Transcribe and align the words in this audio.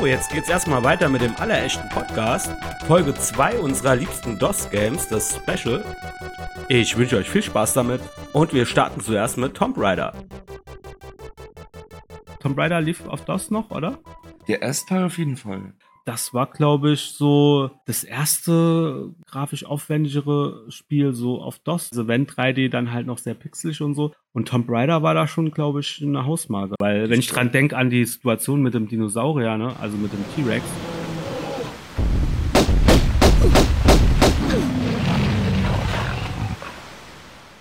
So, 0.00 0.06
jetzt 0.06 0.30
geht's 0.30 0.48
erstmal 0.48 0.82
weiter 0.82 1.10
mit 1.10 1.20
dem 1.20 1.36
allerechten 1.36 1.86
Podcast. 1.90 2.50
Folge 2.86 3.12
2 3.12 3.58
unserer 3.58 3.96
liebsten 3.96 4.38
DOS-Games, 4.38 5.08
das 5.08 5.36
Special. 5.36 5.84
Ich 6.70 6.96
wünsche 6.96 7.18
euch 7.18 7.28
viel 7.28 7.42
Spaß 7.42 7.74
damit 7.74 8.00
und 8.32 8.54
wir 8.54 8.64
starten 8.64 9.02
zuerst 9.02 9.36
mit 9.36 9.54
Tomb 9.54 9.76
Raider. 9.76 10.14
Tomb 12.40 12.56
Raider 12.56 12.80
lief 12.80 13.06
auf 13.06 13.26
DOS 13.26 13.50
noch, 13.50 13.70
oder? 13.70 13.98
Der 14.48 14.62
erste 14.62 14.88
Teil 14.88 15.04
auf 15.04 15.18
jeden 15.18 15.36
Fall. 15.36 15.74
Das 16.06 16.32
war, 16.32 16.46
glaube 16.46 16.92
ich, 16.92 17.12
so 17.12 17.70
das 17.84 18.04
erste 18.04 19.14
grafisch 19.26 19.66
aufwendigere 19.66 20.64
Spiel 20.70 21.12
so 21.12 21.42
auf 21.42 21.58
DOS. 21.58 21.90
Also 21.92 22.08
wenn 22.08 22.26
3D 22.26 22.70
dann 22.70 22.90
halt 22.90 23.06
noch 23.06 23.18
sehr 23.18 23.34
pixelig 23.34 23.82
und 23.82 23.94
so. 23.94 24.12
Und 24.32 24.48
Tomb 24.48 24.70
Raider 24.70 25.02
war 25.02 25.12
da 25.12 25.28
schon, 25.28 25.50
glaube 25.50 25.80
ich, 25.80 26.02
eine 26.02 26.24
Hausmarke. 26.24 26.76
Weil 26.78 27.10
wenn 27.10 27.20
ich 27.20 27.28
dran 27.28 27.52
denke 27.52 27.76
an 27.76 27.90
die 27.90 28.06
Situation 28.06 28.62
mit 28.62 28.72
dem 28.72 28.88
Dinosaurier, 28.88 29.58
ne, 29.58 29.76
also 29.78 29.98
mit 29.98 30.10
dem 30.10 30.24
T-Rex. 30.34 30.64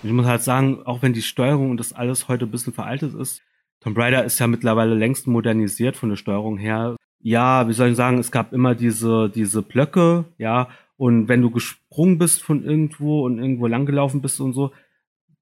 Ich 0.02 0.12
muss 0.14 0.26
halt 0.26 0.44
sagen, 0.44 0.82
auch 0.86 1.02
wenn 1.02 1.12
die 1.12 1.22
Steuerung 1.22 1.72
und 1.72 1.78
das 1.78 1.92
alles 1.92 2.30
heute 2.30 2.46
ein 2.46 2.52
bisschen 2.52 2.72
veraltet 2.72 3.14
ist, 3.16 3.42
Tomb 3.82 3.98
Raider 3.98 4.24
ist 4.24 4.40
ja 4.40 4.48
mittlerweile 4.48 4.94
längst 4.94 5.28
modernisiert 5.28 5.98
von 5.98 6.10
der 6.10 6.16
Steuerung 6.16 6.58
her 6.58 6.96
ja, 7.22 7.68
wie 7.68 7.74
soll 7.74 7.90
ich 7.90 7.96
sagen, 7.96 8.18
es 8.18 8.32
gab 8.32 8.54
immer 8.54 8.76
diese, 8.76 9.30
diese 9.30 9.62
Blöcke, 9.62 10.26
ja, 10.38 10.70
und 10.98 11.28
wenn 11.30 11.42
du 11.42 11.50
gesprungen 11.50 12.18
bist 12.18 12.44
von 12.44 12.64
irgendwo 12.64 13.26
und 13.26 13.40
irgendwo 13.40 13.68
langgelaufen 13.68 14.22
bist 14.22 14.42
und 14.42 14.54
so, 14.54 14.72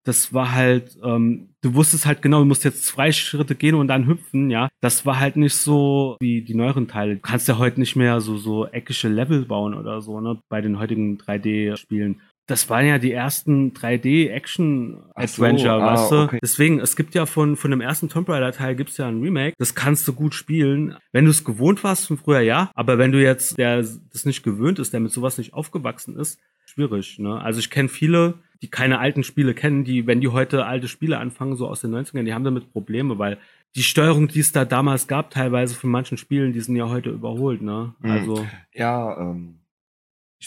das 0.03 0.33
war 0.33 0.53
halt, 0.53 0.97
ähm, 1.03 1.49
du 1.61 1.73
wusstest 1.75 2.05
halt 2.05 2.21
genau, 2.21 2.39
du 2.39 2.45
musst 2.45 2.63
jetzt 2.63 2.85
zwei 2.85 3.11
Schritte 3.11 3.55
gehen 3.55 3.75
und 3.75 3.89
dann 3.89 4.07
hüpfen, 4.07 4.49
ja. 4.49 4.69
Das 4.79 5.05
war 5.05 5.19
halt 5.19 5.35
nicht 5.35 5.55
so 5.55 6.15
wie 6.21 6.41
die 6.43 6.55
neueren 6.55 6.87
Teile. 6.87 7.15
Du 7.15 7.21
kannst 7.21 7.47
ja 7.49 7.57
heute 7.57 7.79
nicht 7.79 7.97
mehr 7.97 8.21
so, 8.21 8.37
so 8.37 8.67
eckische 8.67 9.09
Level 9.09 9.45
bauen 9.45 9.73
oder 9.73 9.99
so, 10.01 10.21
ne, 10.21 10.39
bei 10.47 10.61
den 10.61 10.79
heutigen 10.79 11.17
3D-Spielen 11.17 12.21
das 12.47 12.69
waren 12.69 12.87
ja 12.87 12.97
die 12.97 13.11
ersten 13.11 13.73
3D-Action-Adventure, 13.73 15.59
so, 15.59 15.69
ah, 15.69 15.93
weißt 15.93 16.11
du? 16.11 16.15
Okay. 16.23 16.39
Deswegen, 16.41 16.79
es 16.79 16.95
gibt 16.95 17.13
ja 17.13 17.25
von, 17.25 17.57
von 17.57 17.71
dem 17.71 17.81
ersten 17.81 18.07
Tomb 18.07 18.29
Raider-Teil 18.29 18.75
gibt's 18.75 18.95
ja 18.95 19.07
ein 19.07 19.21
Remake. 19.21 19.53
Das 19.57 19.75
kannst 19.75 20.07
du 20.07 20.13
gut 20.13 20.33
spielen. 20.33 20.95
Wenn 21.11 21.25
du 21.25 21.31
es 21.31 21.43
gewohnt 21.43 21.83
warst 21.83 22.07
von 22.07 22.17
früher, 22.17 22.39
ja. 22.39 22.71
Aber 22.73 22.97
wenn 22.97 23.11
du 23.11 23.21
jetzt, 23.21 23.57
der 23.57 23.77
das 23.77 24.25
nicht 24.25 24.43
gewöhnt 24.43 24.79
ist, 24.79 24.93
der 24.93 25.01
mit 25.01 25.11
sowas 25.11 25.37
nicht 25.37 25.53
aufgewachsen 25.53 26.15
ist, 26.15 26.39
schwierig, 26.65 27.19
ne? 27.19 27.41
Also 27.41 27.59
ich 27.59 27.69
kenne 27.69 27.89
viele, 27.89 28.35
die 28.61 28.69
keine 28.69 28.99
alten 28.99 29.25
Spiele 29.25 29.53
kennen, 29.53 29.83
die, 29.83 30.07
wenn 30.07 30.21
die 30.21 30.29
heute 30.29 30.65
alte 30.65 30.87
Spiele 30.87 31.17
anfangen, 31.17 31.57
so 31.57 31.67
aus 31.67 31.81
den 31.81 31.93
90ern, 31.93 32.23
die 32.23 32.33
haben 32.33 32.45
damit 32.45 32.71
Probleme, 32.71 33.19
weil 33.19 33.39
die 33.75 33.83
Steuerung, 33.83 34.29
die 34.29 34.39
es 34.39 34.53
da 34.53 34.63
damals 34.63 35.09
gab, 35.09 35.31
teilweise 35.31 35.75
von 35.75 35.89
manchen 35.89 36.17
Spielen, 36.17 36.53
die 36.53 36.61
sind 36.61 36.77
ja 36.77 36.87
heute 36.87 37.09
überholt, 37.09 37.61
ne? 37.61 37.93
Hm. 38.01 38.09
Also. 38.09 38.47
Ja, 38.73 39.19
ähm 39.19 39.59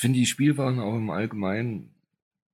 ich 0.01 0.03
finde, 0.03 0.19
die 0.19 0.25
Spiele 0.25 0.57
waren 0.57 0.81
auch 0.81 0.97
im 0.97 1.11
Allgemeinen 1.11 1.91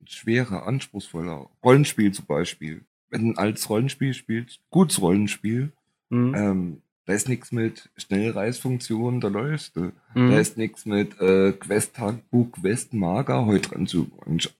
schwerer, 0.04 0.66
anspruchsvoller. 0.66 1.48
Rollenspiel 1.62 2.10
zum 2.10 2.26
Beispiel. 2.26 2.84
Wenn 3.08 3.28
ein 3.28 3.38
altes 3.38 3.70
Rollenspiel 3.70 4.14
spielt, 4.14 4.58
gutes 4.68 5.00
Rollenspiel, 5.00 5.70
mhm. 6.08 6.34
ähm, 6.34 6.82
da 7.06 7.12
ist 7.12 7.28
nichts 7.28 7.52
mit 7.52 7.88
Schnellreisfunktionen, 7.96 9.20
da 9.20 9.28
läufst 9.28 9.76
du. 9.76 9.92
Mhm. 10.14 10.30
Da 10.32 10.40
ist 10.40 10.56
nichts 10.56 10.86
mit 10.86 11.20
äh, 11.20 11.52
Quest-Tagebuch, 11.52 12.50
Quest-Mager, 12.50 13.46
heute 13.46 13.70
dran 13.70 13.86
zu. 13.86 14.10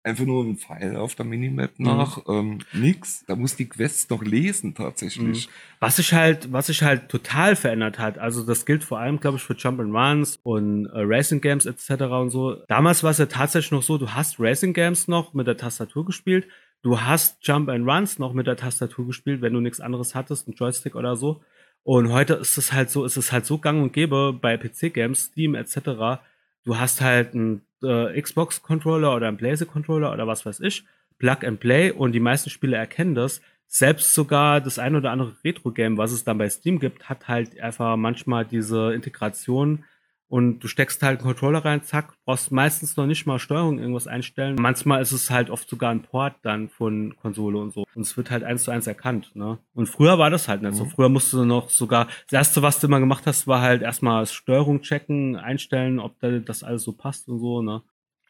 Einfach 0.05 0.25
nur 0.25 0.45
ein 0.45 0.57
Pfeil 0.57 0.95
auf 0.97 1.17
der 1.17 1.27
Minimap 1.27 1.77
mhm. 1.77 1.87
nach, 1.87 2.23
ähm, 2.29 2.61
nix. 2.73 3.25
Da 3.27 3.35
muss 3.35 3.57
die 3.57 3.69
Quests 3.69 4.09
noch 4.11 4.23
lesen 4.23 4.77
tatsächlich. 4.77 5.49
Mhm. 5.49 5.51
Was 5.81 5.97
sich 5.97 6.13
halt, 6.13 6.53
was 6.53 6.69
sich 6.69 6.85
halt 6.85 7.09
total 7.09 7.57
verändert 7.57 7.99
hat, 7.99 8.17
also 8.17 8.47
das 8.47 8.65
gilt 8.65 8.85
vor 8.85 9.01
allem, 9.01 9.19
glaube 9.19 9.39
ich, 9.39 9.43
für 9.43 9.55
Jump 9.55 9.81
and 9.81 9.93
Runs 9.93 10.39
und 10.45 10.87
äh, 10.87 11.01
Racing 11.01 11.41
Games 11.41 11.67
etc. 11.67 12.05
und 12.05 12.31
so. 12.31 12.63
Damals 12.69 13.03
war 13.03 13.11
es 13.11 13.19
ja 13.19 13.27
tatsächlich 13.27 13.73
noch 13.73 13.83
so, 13.83 13.99
du 13.99 14.11
hast 14.11 14.39
Racing 14.39 14.73
Games 14.73 15.09
noch 15.09 15.35
mit 15.35 15.49
der 15.49 15.57
Tastatur 15.57 16.07
gespielt, 16.07 16.47
du 16.83 17.01
hast 17.01 17.39
Jump 17.43 17.69
and 17.71 17.89
Runs 17.89 18.21
noch 18.21 18.33
mit 18.33 18.47
der 18.47 18.57
Tastatur 18.57 19.09
gespielt, 19.09 19.43
wenn 19.43 19.53
du 19.53 19.59
nichts 19.59 19.81
anderes 19.81 20.15
hattest, 20.15 20.47
ein 20.47 20.53
Joystick 20.53 20.95
oder 20.95 21.17
so. 21.17 21.41
Und 21.87 22.11
heute 22.11 22.35
ist 22.35 22.59
es 22.59 22.73
halt 22.73 22.91
so, 22.91 23.05
ist 23.05 23.17
es 23.17 23.31
halt 23.31 23.47
so 23.47 23.59
gang 23.59 23.81
und 23.81 23.93
gäbe 23.93 24.33
bei 24.33 24.57
PC-Games, 24.57 25.27
Steam 25.27 25.55
etc. 25.55 26.21
Du 26.65 26.77
hast 26.79 27.01
halt 27.01 27.33
einen 27.33 27.63
äh, 27.81 28.21
Xbox-Controller 28.21 29.15
oder 29.15 29.29
einen 29.29 29.37
PlayStation-Controller 29.37 30.13
oder 30.13 30.27
was 30.27 30.45
weiß 30.45 30.59
ich, 30.63 30.85
Plug 31.19 31.45
and 31.45 31.61
Play 31.61 31.93
und 31.93 32.11
die 32.11 32.19
meisten 32.19 32.51
Spiele 32.51 32.77
erkennen 32.77 33.15
das. 33.15 33.41
Selbst 33.69 34.13
sogar 34.15 34.61
das 34.61 34.81
ein 34.81 34.97
oder 34.97 35.13
andere 35.13 35.37
Retro-Game, 35.45 35.97
was 35.97 36.11
es 36.11 36.25
dann 36.25 36.39
bei 36.39 36.51
Steam 36.51 36.81
gibt, 36.81 37.09
hat 37.09 37.29
halt 37.29 37.61
einfach 37.61 37.97
manchmal 37.97 38.45
diese 38.45 38.93
Integration 38.93 39.85
und 40.29 40.59
du 40.59 40.69
steckst 40.69 41.03
halt 41.03 41.21
einen 41.21 41.29
Controller 41.29 41.65
rein, 41.65 41.83
zack, 41.85 42.15
brauchst 42.25 42.51
meistens 42.51 42.97
noch 42.97 43.07
nicht 43.07 43.27
mal 43.27 43.39
Steuerung 43.39 43.79
irgendwas 43.79 44.09
einstellen. 44.09 44.57
Manchmal 44.61 45.01
ist 45.01 45.13
es 45.13 45.31
halt 45.31 45.51
oft 45.51 45.69
sogar 45.69 45.91
ein 45.91 46.03
Port 46.03 46.35
dann 46.43 46.69
von 46.69 47.15
Konsole 47.23 47.59
und 47.59 47.73
so. 47.73 47.85
Und 47.95 48.03
es 48.03 48.17
wird 48.17 48.31
halt 48.31 48.43
eins 48.43 48.65
zu 48.65 48.73
eins 48.73 48.89
erkannt, 48.89 49.31
ne? 49.35 49.59
Und 49.75 49.89
früher 49.89 50.19
war 50.19 50.31
das 50.31 50.49
halt 50.49 50.63
nicht 50.63 50.73
mhm. 50.73 50.77
so. 50.77 50.85
Früher 50.87 51.09
musst 51.09 51.33
du 51.33 51.45
noch 51.45 51.71
sogar, 51.71 52.09
das 52.29 52.33
erste, 52.33 52.63
was 52.63 52.81
du 52.81 52.89
immer 52.89 52.99
gemacht 52.99 53.25
hast, 53.27 53.47
war 53.47 53.61
halt 53.61 53.83
erstmal 53.83 54.27
Steuerung 54.27 54.83
checken, 54.83 55.37
einstellen, 55.37 56.01
ob 56.01 56.17
das 56.21 56.65
alles 56.65 56.83
so 56.83 56.93
passt 56.93 57.29
und 57.29 57.39
so, 57.39 57.63
ne? 57.63 57.83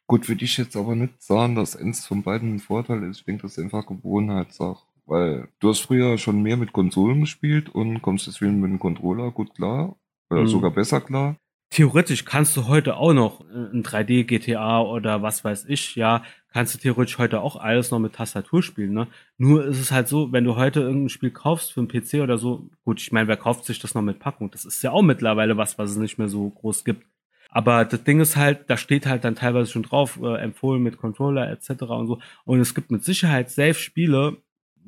Gut, 0.06 0.28
würde 0.28 0.44
ich 0.44 0.56
jetzt 0.56 0.76
aber 0.76 0.94
nicht 0.94 1.20
sagen, 1.20 1.56
dass 1.56 1.76
eins 1.76 2.06
von 2.06 2.22
beiden 2.22 2.56
ein 2.56 2.60
Vorteil 2.60 3.02
ist. 3.04 3.20
Ich 3.20 3.24
denke, 3.24 3.42
das 3.42 3.56
ist 3.56 3.64
einfach 3.64 3.86
Gewohnheitssache. 3.86 4.84
Weil 5.06 5.48
du 5.60 5.68
hast 5.68 5.80
früher 5.80 6.18
schon 6.18 6.42
mehr 6.42 6.56
mit 6.56 6.72
Konsolen 6.72 7.20
gespielt 7.20 7.68
und 7.68 8.02
kommst 8.02 8.26
deswegen 8.26 8.60
mit 8.60 8.70
dem 8.70 8.78
Controller 8.78 9.30
gut 9.30 9.54
klar. 9.54 9.96
Oder 10.30 10.42
mhm. 10.42 10.48
sogar 10.48 10.70
besser 10.70 11.00
klar 11.00 11.36
theoretisch 11.76 12.24
kannst 12.24 12.56
du 12.56 12.68
heute 12.68 12.96
auch 12.96 13.12
noch 13.12 13.42
äh, 13.42 13.52
ein 13.52 13.82
3D 13.82 14.24
GTA 14.24 14.80
oder 14.80 15.20
was 15.20 15.44
weiß 15.44 15.66
ich, 15.68 15.94
ja, 15.94 16.22
kannst 16.50 16.74
du 16.74 16.78
theoretisch 16.78 17.18
heute 17.18 17.42
auch 17.42 17.56
alles 17.56 17.90
noch 17.90 17.98
mit 17.98 18.14
Tastatur 18.14 18.62
spielen, 18.62 18.94
ne? 18.94 19.08
Nur 19.36 19.66
ist 19.66 19.78
es 19.78 19.92
halt 19.92 20.08
so, 20.08 20.32
wenn 20.32 20.44
du 20.44 20.56
heute 20.56 20.80
irgendein 20.80 21.10
Spiel 21.10 21.30
kaufst 21.30 21.72
für 21.74 21.80
einen 21.80 21.88
PC 21.88 22.22
oder 22.22 22.38
so, 22.38 22.70
gut, 22.82 22.98
ich 23.02 23.12
meine, 23.12 23.28
wer 23.28 23.36
kauft 23.36 23.66
sich 23.66 23.78
das 23.78 23.94
noch 23.94 24.00
mit 24.00 24.18
Packung? 24.20 24.50
Das 24.50 24.64
ist 24.64 24.82
ja 24.82 24.90
auch 24.90 25.02
mittlerweile 25.02 25.58
was, 25.58 25.76
was 25.76 25.90
es 25.90 25.96
nicht 25.98 26.16
mehr 26.16 26.28
so 26.28 26.48
groß 26.48 26.84
gibt. 26.84 27.04
Aber 27.50 27.84
das 27.84 28.04
Ding 28.04 28.20
ist 28.20 28.36
halt, 28.36 28.70
da 28.70 28.78
steht 28.78 29.06
halt 29.06 29.24
dann 29.24 29.34
teilweise 29.34 29.70
schon 29.70 29.82
drauf, 29.82 30.18
äh, 30.22 30.36
empfohlen 30.38 30.82
mit 30.82 30.96
Controller 30.96 31.50
etc. 31.50 31.82
und 31.82 32.06
so. 32.06 32.20
Und 32.44 32.60
es 32.60 32.74
gibt 32.74 32.90
mit 32.90 33.04
Sicherheit 33.04 33.50
Safe-Spiele, 33.50 34.38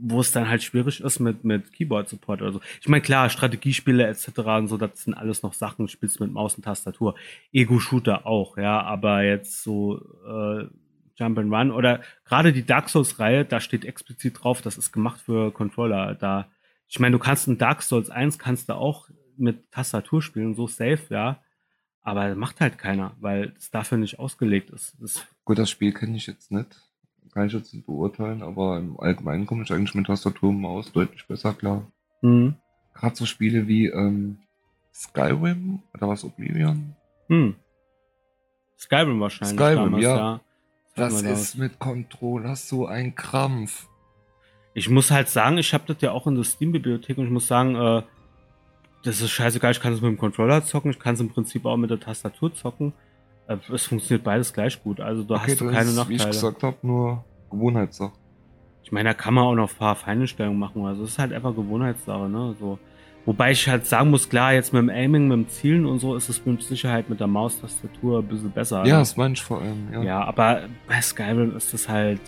wo 0.01 0.21
es 0.21 0.33
dann 0.33 0.49
halt 0.49 0.63
schwierig 0.63 1.01
ist 1.01 1.19
mit, 1.19 1.45
mit 1.45 1.73
Keyboard-Support 1.73 2.43
oder 2.43 2.53
so. 2.53 2.61
Ich 2.81 2.89
meine, 2.89 3.03
klar, 3.03 3.29
Strategiespiele 3.31 4.07
etc. 4.07 4.39
und 4.39 4.69
so, 4.69 4.77
das 4.77 5.05
sind 5.05 5.15
alles 5.15 5.43
noch 5.43 5.53
Sachen, 5.53 5.89
spielst 5.89 6.21
mit 6.21 6.33
Maus 6.33 6.55
und 6.55 6.65
Tastatur. 6.65 7.17
Ego-Shooter 7.53 8.27
auch, 8.27 8.57
ja, 8.57 8.81
aber 8.81 9.23
jetzt 9.23 9.63
so 9.63 10.01
äh, 10.27 10.67
Jump 11.17 11.39
and 11.39 11.53
Run 11.53 11.71
oder 11.73 12.01
gerade 12.25 12.53
die 12.53 12.65
Dark 12.65 12.89
Souls-Reihe, 12.89 13.45
da 13.45 13.61
steht 13.61 13.85
explizit 13.85 14.43
drauf, 14.43 14.63
das 14.63 14.79
ist 14.79 14.93
gemacht 14.93 15.21
für 15.21 15.51
Controller. 15.53 16.15
Da, 16.15 16.49
ich 16.87 17.01
meine, 17.01 17.13
du 17.13 17.19
kannst 17.19 17.49
in 17.49 17.59
Dark 17.59 17.83
Souls 17.83 18.11
1 18.11 18.39
kannst 18.39 18.69
du 18.69 18.75
auch 18.75 19.09
mit 19.37 19.71
Tastatur 19.73 20.23
spielen, 20.23 20.55
so 20.55 20.67
safe, 20.67 21.03
ja. 21.11 21.43
Aber 22.03 22.35
macht 22.37 22.61
halt 22.61 22.79
keiner, 22.79 23.15
weil 23.21 23.53
es 23.59 23.71
dafür 23.71 23.99
nicht 23.99 24.19
ausgelegt 24.19 24.71
ist. 24.71 24.97
Das 25.01 25.27
Gut, 25.45 25.59
das 25.59 25.69
Spiel 25.69 25.93
kenne 25.93 26.17
ich 26.17 26.27
jetzt 26.27 26.51
nicht 26.51 26.88
kann 27.33 27.47
ich 27.47 27.53
jetzt 27.53 27.73
nicht 27.75 27.87
beurteilen, 27.87 28.43
aber 28.43 28.79
im 28.79 28.99
Allgemeinen 28.99 29.47
komme 29.47 29.63
ich 29.63 29.73
eigentlich 29.73 29.95
mit 29.95 30.07
Tastatur 30.07 30.51
und 30.51 30.61
Maus 30.61 30.93
deutlich 30.93 31.27
besser 31.27 31.55
klar. 31.55 31.87
Mhm. 32.23 32.55
Gerade 32.95 33.17
so 33.17 33.27
Spiele 33.27 33.69
wie 33.69 33.87
ähm, 33.87 34.39
Skyrim 34.93 35.81
oder 35.95 36.09
was 36.09 36.25
Oblivion. 36.25 36.97
Hm. 37.29 37.55
Skyrim 38.77 39.21
wahrscheinlich. 39.21 39.57
Skyrim, 39.57 39.77
damals, 39.77 40.03
ja. 40.03 40.17
ja. 40.17 40.41
Das, 40.97 41.23
das 41.23 41.41
ist 41.41 41.55
mit 41.59 41.79
Controller 41.79 42.57
so 42.57 42.87
ein 42.87 43.15
Krampf. 43.15 43.87
Ich 44.75 44.89
muss 44.89 45.11
halt 45.11 45.29
sagen, 45.29 45.59
ich 45.59 45.73
habe 45.73 45.85
das 45.87 46.01
ja 46.01 46.11
auch 46.11 46.27
in 46.27 46.35
der 46.35 46.45
Steam-Bibliothek 46.45 47.19
und 47.19 47.27
ich 47.27 47.31
muss 47.31 47.47
sagen, 47.47 47.77
äh, 47.77 48.03
das 49.05 49.21
ist 49.21 49.31
scheißegal, 49.31 49.73
ich 49.73 49.81
kann 49.81 49.93
es 49.93 50.01
mit 50.01 50.11
dem 50.11 50.19
Controller 50.19 50.65
zocken, 50.65 50.91
ich 50.91 50.99
kann 50.99 51.15
es 51.15 51.21
im 51.21 51.31
Prinzip 51.31 51.65
auch 51.65 51.77
mit 51.77 51.91
der 51.91 52.01
Tastatur 52.01 52.53
zocken. 52.53 52.93
Äh, 53.49 53.57
es 53.73 53.87
funktioniert 53.87 54.25
beides 54.25 54.53
gleich 54.53 54.81
gut. 54.83 55.01
Also 55.01 55.25
da 55.25 55.35
okay, 55.37 55.53
hast 55.53 55.61
du 55.61 55.71
keine 55.71 55.91
ist, 55.91 55.97
Nachteile. 55.97 56.19
Wie 56.19 56.23
ich 56.23 56.27
gesagt 56.27 56.63
habe, 56.63 56.77
nur 56.83 57.25
Gewohnheitssache. 57.51 58.13
Ich 58.85 58.93
meine, 58.93 59.11
da 59.11 59.15
kann 59.15 59.35
man 59.35 59.45
auch 59.45 59.55
noch 59.55 59.71
ein 59.71 59.77
paar 59.77 59.97
Feinstellungen 59.97 60.59
machen. 60.59 60.85
Also 60.87 61.03
es 61.03 61.11
ist 61.11 61.19
halt 61.19 61.33
einfach 61.33 61.55
Gewohnheitssache, 61.55 62.29
ne? 62.29 62.55
So. 62.61 62.79
Wobei 63.27 63.51
ich 63.51 63.69
halt 63.69 63.87
sagen 63.87 64.11
muss, 64.11 64.29
klar, 64.31 64.55
jetzt 64.55 64.73
mit 64.73 64.81
dem 64.81 64.89
Aiming, 64.89 65.29
mit 65.29 65.37
dem 65.37 65.49
Zielen 65.49 65.85
und 65.85 65.99
so 65.99 66.17
ist 66.17 66.31
es 66.31 66.47
mit 66.47 66.63
Sicherheit 66.63 67.11
mit 67.11 67.21
der 67.21 67.27
Maustastatur 67.27 68.21
ein 68.21 68.27
bisschen 68.27 68.51
besser. 68.51 68.87
Ja, 68.87 68.95
ne? 68.95 69.01
das 69.01 69.17
meine 69.19 69.35
ich 69.35 69.43
vor 69.43 69.61
allem, 69.61 69.93
ja. 69.93 70.03
Ja, 70.03 70.25
aber 70.25 70.63
bei 70.87 71.01
Skyrim 71.03 71.55
ist 71.55 71.75
es 71.75 71.91
halt, 71.91 72.21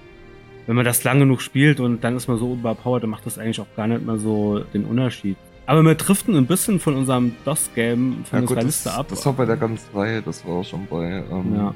wenn 0.66 0.76
man 0.76 0.84
das 0.84 1.02
lang 1.04 1.18
genug 1.18 1.40
spielt 1.40 1.80
und 1.80 2.04
dann 2.04 2.16
ist 2.16 2.28
man 2.28 2.36
so 2.36 2.52
überpowered, 2.52 3.02
dann 3.02 3.10
macht 3.10 3.24
das 3.24 3.38
eigentlich 3.38 3.60
auch 3.60 3.74
gar 3.76 3.86
nicht 3.86 4.04
mehr 4.04 4.18
so 4.18 4.58
den 4.58 4.84
Unterschied. 4.84 5.38
Aber 5.70 5.84
wir 5.84 5.94
driften 5.94 6.34
ein 6.34 6.46
bisschen 6.46 6.80
von 6.80 6.96
unserem 6.96 7.36
DOS-Game, 7.44 8.24
von 8.24 8.38
ja, 8.38 8.42
unserer 8.42 8.56
gut, 8.56 8.64
Liste 8.64 8.88
das, 8.88 8.98
ab. 8.98 9.06
Das 9.08 9.24
war 9.24 9.34
bei 9.34 9.44
der 9.44 9.56
ganzen 9.56 9.96
Reihe, 9.96 10.20
das 10.20 10.44
war 10.44 10.54
auch 10.56 10.64
schon 10.64 10.84
bei 10.88 11.22
ähm, 11.30 11.54
ja. 11.54 11.72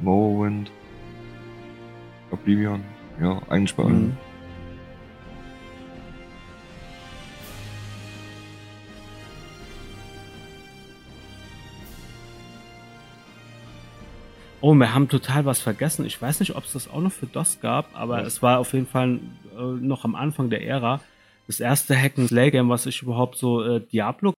Morrowind, 0.00 0.72
Oblivion, 2.32 2.82
ja, 3.22 3.40
eigentlich. 3.48 3.78
Mhm. 3.78 4.16
Oh, 14.60 14.74
wir 14.74 14.92
haben 14.92 15.08
total 15.08 15.44
was 15.44 15.60
vergessen. 15.60 16.04
Ich 16.04 16.20
weiß 16.20 16.40
nicht, 16.40 16.56
ob 16.56 16.64
es 16.64 16.72
das 16.72 16.90
auch 16.90 17.00
noch 17.00 17.12
für 17.12 17.26
DOS 17.26 17.60
gab, 17.62 17.90
aber 17.94 18.22
ja. 18.22 18.26
es 18.26 18.42
war 18.42 18.58
auf 18.58 18.72
jeden 18.72 18.88
Fall 18.88 19.20
äh, 19.56 19.62
noch 19.62 20.04
am 20.04 20.16
Anfang 20.16 20.50
der 20.50 20.66
Ära. 20.66 20.98
Das 21.50 21.58
erste 21.58 21.96
Hack 22.00 22.16
and 22.16 22.28
Slay 22.28 22.52
Game, 22.52 22.68
was 22.68 22.86
ich 22.86 23.02
überhaupt 23.02 23.36
so 23.36 23.60
äh, 23.64 23.80
Diablo. 23.84 24.34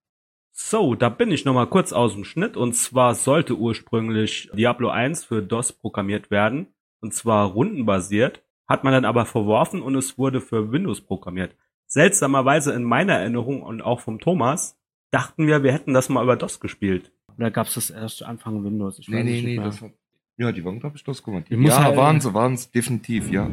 So, 0.51 0.95
da 0.95 1.11
bin 1.11 1.31
ich 1.31 1.45
nochmal 1.45 1.67
kurz 1.67 1.93
aus 1.93 2.15
dem 2.15 2.25
Schnitt. 2.25 2.57
Und 2.57 2.73
zwar 2.73 3.15
sollte 3.15 3.55
ursprünglich 3.59 4.49
Diablo 4.55 4.89
1 4.89 5.23
für 5.27 5.43
DOS 5.43 5.75
programmiert 5.75 6.31
werden. 6.31 6.69
Und 7.03 7.13
zwar 7.13 7.49
rundenbasiert. 7.51 8.43
Hat 8.67 8.83
man 8.83 8.95
dann 8.95 9.05
aber 9.05 9.27
verworfen 9.27 9.83
und 9.83 9.95
es 9.95 10.17
wurde 10.17 10.41
für 10.41 10.73
Windows 10.73 11.03
programmiert. 11.03 11.55
Seltsamerweise 11.87 12.73
in 12.73 12.83
meiner 12.83 13.13
Erinnerung 13.13 13.63
und 13.63 13.83
auch 13.83 14.01
vom 14.01 14.19
Thomas 14.19 14.79
dachten 15.11 15.47
wir, 15.47 15.63
wir 15.63 15.73
hätten 15.75 15.93
das 15.93 16.09
mal 16.09 16.23
über 16.25 16.37
DOS 16.37 16.61
gespielt. 16.61 17.13
Oder 17.37 17.51
gab 17.51 17.67
es 17.67 17.75
das 17.75 17.91
erst 17.91 18.23
Anfang 18.23 18.65
Windows? 18.65 18.99
Ich 18.99 19.09
Nee, 19.09 19.19
weiß 19.19 19.25
nee, 19.27 19.33
nicht 19.33 19.45
nee, 19.45 19.57
mehr. 19.57 19.67
das 19.67 19.83
war. 19.83 19.91
Ja, 20.39 20.51
die 20.51 20.65
waren, 20.65 20.81
glaube 20.81 20.97
ich. 20.97 21.05
Ich 21.07 21.59
muss 21.59 21.71
Ja, 21.73 21.85
halt- 21.85 21.97
waren 21.99 22.23
sie, 22.23 22.33
waren 22.33 22.57
sie, 22.57 22.71
definitiv, 22.73 23.31
ja. 23.31 23.51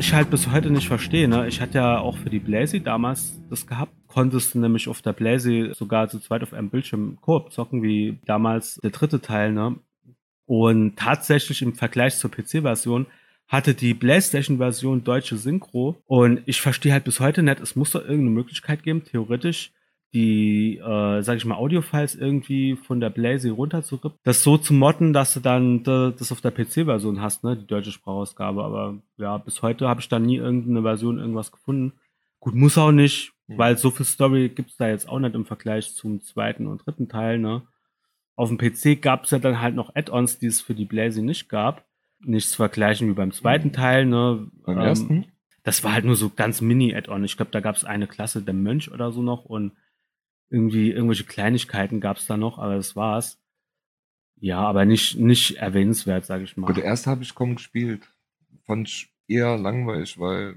Ich 0.00 0.12
halt 0.12 0.30
bis 0.30 0.50
heute 0.50 0.70
nicht 0.70 0.88
verstehe, 0.88 1.28
ne? 1.28 1.46
Ich 1.46 1.60
hatte 1.60 1.78
ja 1.78 1.98
auch 1.98 2.16
für 2.16 2.30
die 2.30 2.38
Blazy 2.38 2.82
damals 2.82 3.40
das 3.48 3.66
gehabt. 3.66 3.92
Konntest 4.06 4.54
du 4.54 4.58
nämlich 4.58 4.88
auf 4.88 5.02
der 5.02 5.12
Blazy 5.12 5.70
sogar 5.74 6.08
zu 6.08 6.18
zweit 6.18 6.42
auf 6.42 6.52
einem 6.52 6.70
Bildschirm 6.70 7.18
Koop 7.20 7.52
zocken, 7.52 7.82
wie 7.82 8.18
damals 8.26 8.76
der 8.82 8.90
dritte 8.90 9.20
Teil, 9.20 9.52
ne? 9.52 9.76
Und 10.46 10.96
tatsächlich 10.96 11.62
im 11.62 11.74
Vergleich 11.74 12.16
zur 12.16 12.30
PC-Version 12.30 13.06
hatte 13.46 13.74
die 13.74 13.94
PlayStation-Version 13.94 15.04
deutsche 15.04 15.36
Synchro. 15.36 16.02
Und 16.06 16.42
ich 16.46 16.60
verstehe 16.60 16.92
halt 16.92 17.04
bis 17.04 17.20
heute 17.20 17.42
nicht, 17.42 17.60
es 17.60 17.76
muss 17.76 17.92
doch 17.92 18.00
irgendeine 18.00 18.30
Möglichkeit 18.30 18.82
geben, 18.82 19.04
theoretisch 19.04 19.72
die, 20.12 20.78
äh, 20.78 21.22
sag 21.22 21.36
ich 21.36 21.44
mal, 21.44 21.54
Audiofiles 21.56 22.16
irgendwie 22.16 22.74
von 22.76 22.98
der 23.00 23.10
Blazy 23.10 23.48
runterzurippen, 23.48 24.18
das 24.24 24.42
so 24.42 24.58
zu 24.58 24.74
modden, 24.74 25.12
dass 25.12 25.34
du 25.34 25.40
dann 25.40 25.84
das 25.84 26.32
auf 26.32 26.40
der 26.40 26.50
PC-Version 26.50 27.20
hast, 27.20 27.44
ne, 27.44 27.56
die 27.56 27.66
deutsche 27.66 27.92
Sprachausgabe. 27.92 28.64
Aber 28.64 28.98
ja, 29.18 29.38
bis 29.38 29.62
heute 29.62 29.88
habe 29.88 30.00
ich 30.00 30.08
da 30.08 30.18
nie 30.18 30.36
irgendeine 30.36 30.82
Version 30.82 31.18
irgendwas 31.18 31.52
gefunden. 31.52 31.92
Gut, 32.40 32.54
muss 32.54 32.76
auch 32.78 32.90
nicht, 32.92 33.32
Mhm. 33.48 33.58
weil 33.58 33.76
so 33.78 33.90
viel 33.90 34.06
Story 34.06 34.48
gibt's 34.48 34.76
da 34.76 34.88
jetzt 34.88 35.08
auch 35.08 35.18
nicht 35.20 35.34
im 35.34 35.44
Vergleich 35.44 35.94
zum 35.94 36.22
zweiten 36.22 36.66
und 36.66 36.84
dritten 36.86 37.08
Teil, 37.08 37.38
ne. 37.38 37.62
Auf 38.34 38.48
dem 38.48 38.58
PC 38.58 38.96
gab's 39.00 39.30
ja 39.30 39.38
dann 39.38 39.60
halt 39.60 39.74
noch 39.74 39.94
Add-ons, 39.94 40.38
die 40.38 40.46
es 40.46 40.60
für 40.60 40.74
die 40.74 40.86
Blazy 40.86 41.20
nicht 41.22 41.48
gab. 41.48 41.84
Nicht 42.24 42.48
zu 42.48 42.56
vergleichen 42.56 43.08
wie 43.08 43.12
beim 43.14 43.32
zweiten 43.32 43.68
Mhm. 43.68 43.72
Teil, 43.72 44.06
ne. 44.06 44.48
Beim 44.64 44.78
Ähm, 44.78 44.84
ersten? 44.84 45.24
das 45.62 45.84
war 45.84 45.92
halt 45.92 46.04
nur 46.06 46.16
so 46.16 46.30
ganz 46.34 46.60
Mini-Add-on. 46.62 47.22
Ich 47.24 47.36
glaube, 47.36 47.50
da 47.52 47.60
gab 47.60 47.76
es 47.76 47.84
eine 47.84 48.06
Klasse, 48.06 48.40
der 48.42 48.54
Mönch 48.54 48.90
oder 48.90 49.12
so 49.12 49.20
noch 49.22 49.44
und 49.44 49.72
irgendwie 50.50 50.90
irgendwelche 50.90 51.24
Kleinigkeiten 51.24 52.00
gab 52.00 52.18
es 52.18 52.26
da 52.26 52.36
noch, 52.36 52.58
aber 52.58 52.76
das 52.76 52.96
war's. 52.96 53.38
Ja, 54.40 54.60
aber 54.60 54.84
nicht, 54.84 55.18
nicht 55.18 55.56
erwähnenswert, 55.56 56.24
sage 56.24 56.44
ich 56.44 56.56
mal. 56.56 56.66
Gut, 56.66 56.76
der 56.76 56.84
erste 56.84 57.10
habe 57.10 57.22
ich 57.22 57.34
kaum 57.34 57.56
gespielt. 57.56 58.02
Fand 58.66 58.88
ich 58.88 59.12
eher 59.28 59.56
langweilig, 59.56 60.18
weil 60.18 60.56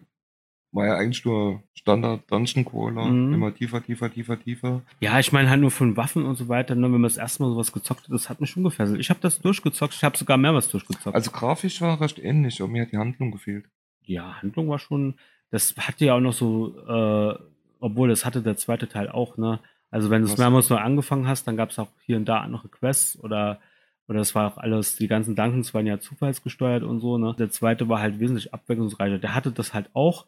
war 0.74 0.88
ja 0.88 0.96
eigentlich 0.96 1.24
nur 1.24 1.62
Standard 1.76 2.30
Dungeon 2.32 2.66
Crawler. 2.66 3.06
Mhm. 3.06 3.34
Immer 3.36 3.54
tiefer, 3.54 3.84
tiefer, 3.84 4.12
tiefer, 4.12 4.40
tiefer. 4.40 4.82
Ja, 5.00 5.20
ich 5.20 5.32
meine 5.32 5.50
halt 5.50 5.62
nur 5.62 5.72
von 5.72 5.96
Waffen 5.96 6.26
und 6.26 6.36
so 6.36 6.48
weiter, 6.48 6.74
ne, 6.76 6.84
wenn 6.86 6.94
man 6.94 7.04
das 7.04 7.18
erste 7.18 7.44
Mal 7.44 7.50
sowas 7.50 7.72
gezockt 7.72 8.06
hat, 8.06 8.12
das 8.12 8.30
hat 8.30 8.42
mich 8.42 8.50
schon 8.50 8.64
gefesselt. 8.64 9.00
Ich 9.00 9.10
habe 9.10 9.20
das 9.22 9.40
durchgezockt, 9.40 9.94
ich 9.94 10.04
habe 10.04 10.18
sogar 10.18 10.38
mehrmals 10.38 10.68
durchgezockt. 10.70 11.16
Also 11.16 11.32
grafisch 11.32 11.80
war 11.82 12.02
recht 12.02 12.18
ähnlich, 12.20 12.60
aber 12.62 12.72
mir 12.72 12.82
hat 12.82 12.92
die 12.92 12.98
Handlung 12.98 13.32
gefehlt. 13.32 13.66
ja, 14.06 14.42
Handlung 14.42 14.68
war 14.68 14.80
schon, 14.80 15.16
das 15.52 15.76
hatte 15.78 16.06
ja 16.06 16.16
auch 16.16 16.20
noch 16.20 16.34
so, 16.34 16.76
äh, 16.88 17.38
obwohl 17.80 18.10
das 18.10 18.26
hatte 18.26 18.42
der 18.42 18.58
zweite 18.58 18.88
Teil 18.88 19.10
auch, 19.10 19.38
ne? 19.38 19.60
Also 19.94 20.10
wenn 20.10 20.24
du 20.24 20.28
es 20.28 20.38
mehrmals 20.40 20.70
nur 20.70 20.82
angefangen 20.82 21.28
hast, 21.28 21.48
dann 21.48 21.56
gab 21.56 21.70
es 21.70 21.78
auch 21.78 21.90
hier 22.06 22.18
und 22.18 22.26
da 22.26 22.40
andere 22.40 22.68
Quests 22.68 23.18
oder 23.20 23.60
oder 24.08 24.20
das 24.20 24.36
war 24.36 24.48
auch 24.52 24.58
alles, 24.58 24.98
die 24.98 25.08
ganzen 25.08 25.36
Dungeons 25.36 25.74
waren 25.74 25.88
ja 25.88 26.00
zufallsgesteuert 26.00 26.84
und 26.84 27.00
so, 27.00 27.18
ne? 27.18 27.36
Der 27.38 27.52
zweite 27.52 27.88
war 27.88 28.00
halt 28.00 28.20
wesentlich 28.20 28.54
abwechslungsreicher. 28.54 29.20
Der 29.20 29.36
hatte 29.36 29.52
das 29.52 29.74
halt 29.74 29.90
auch, 29.94 30.26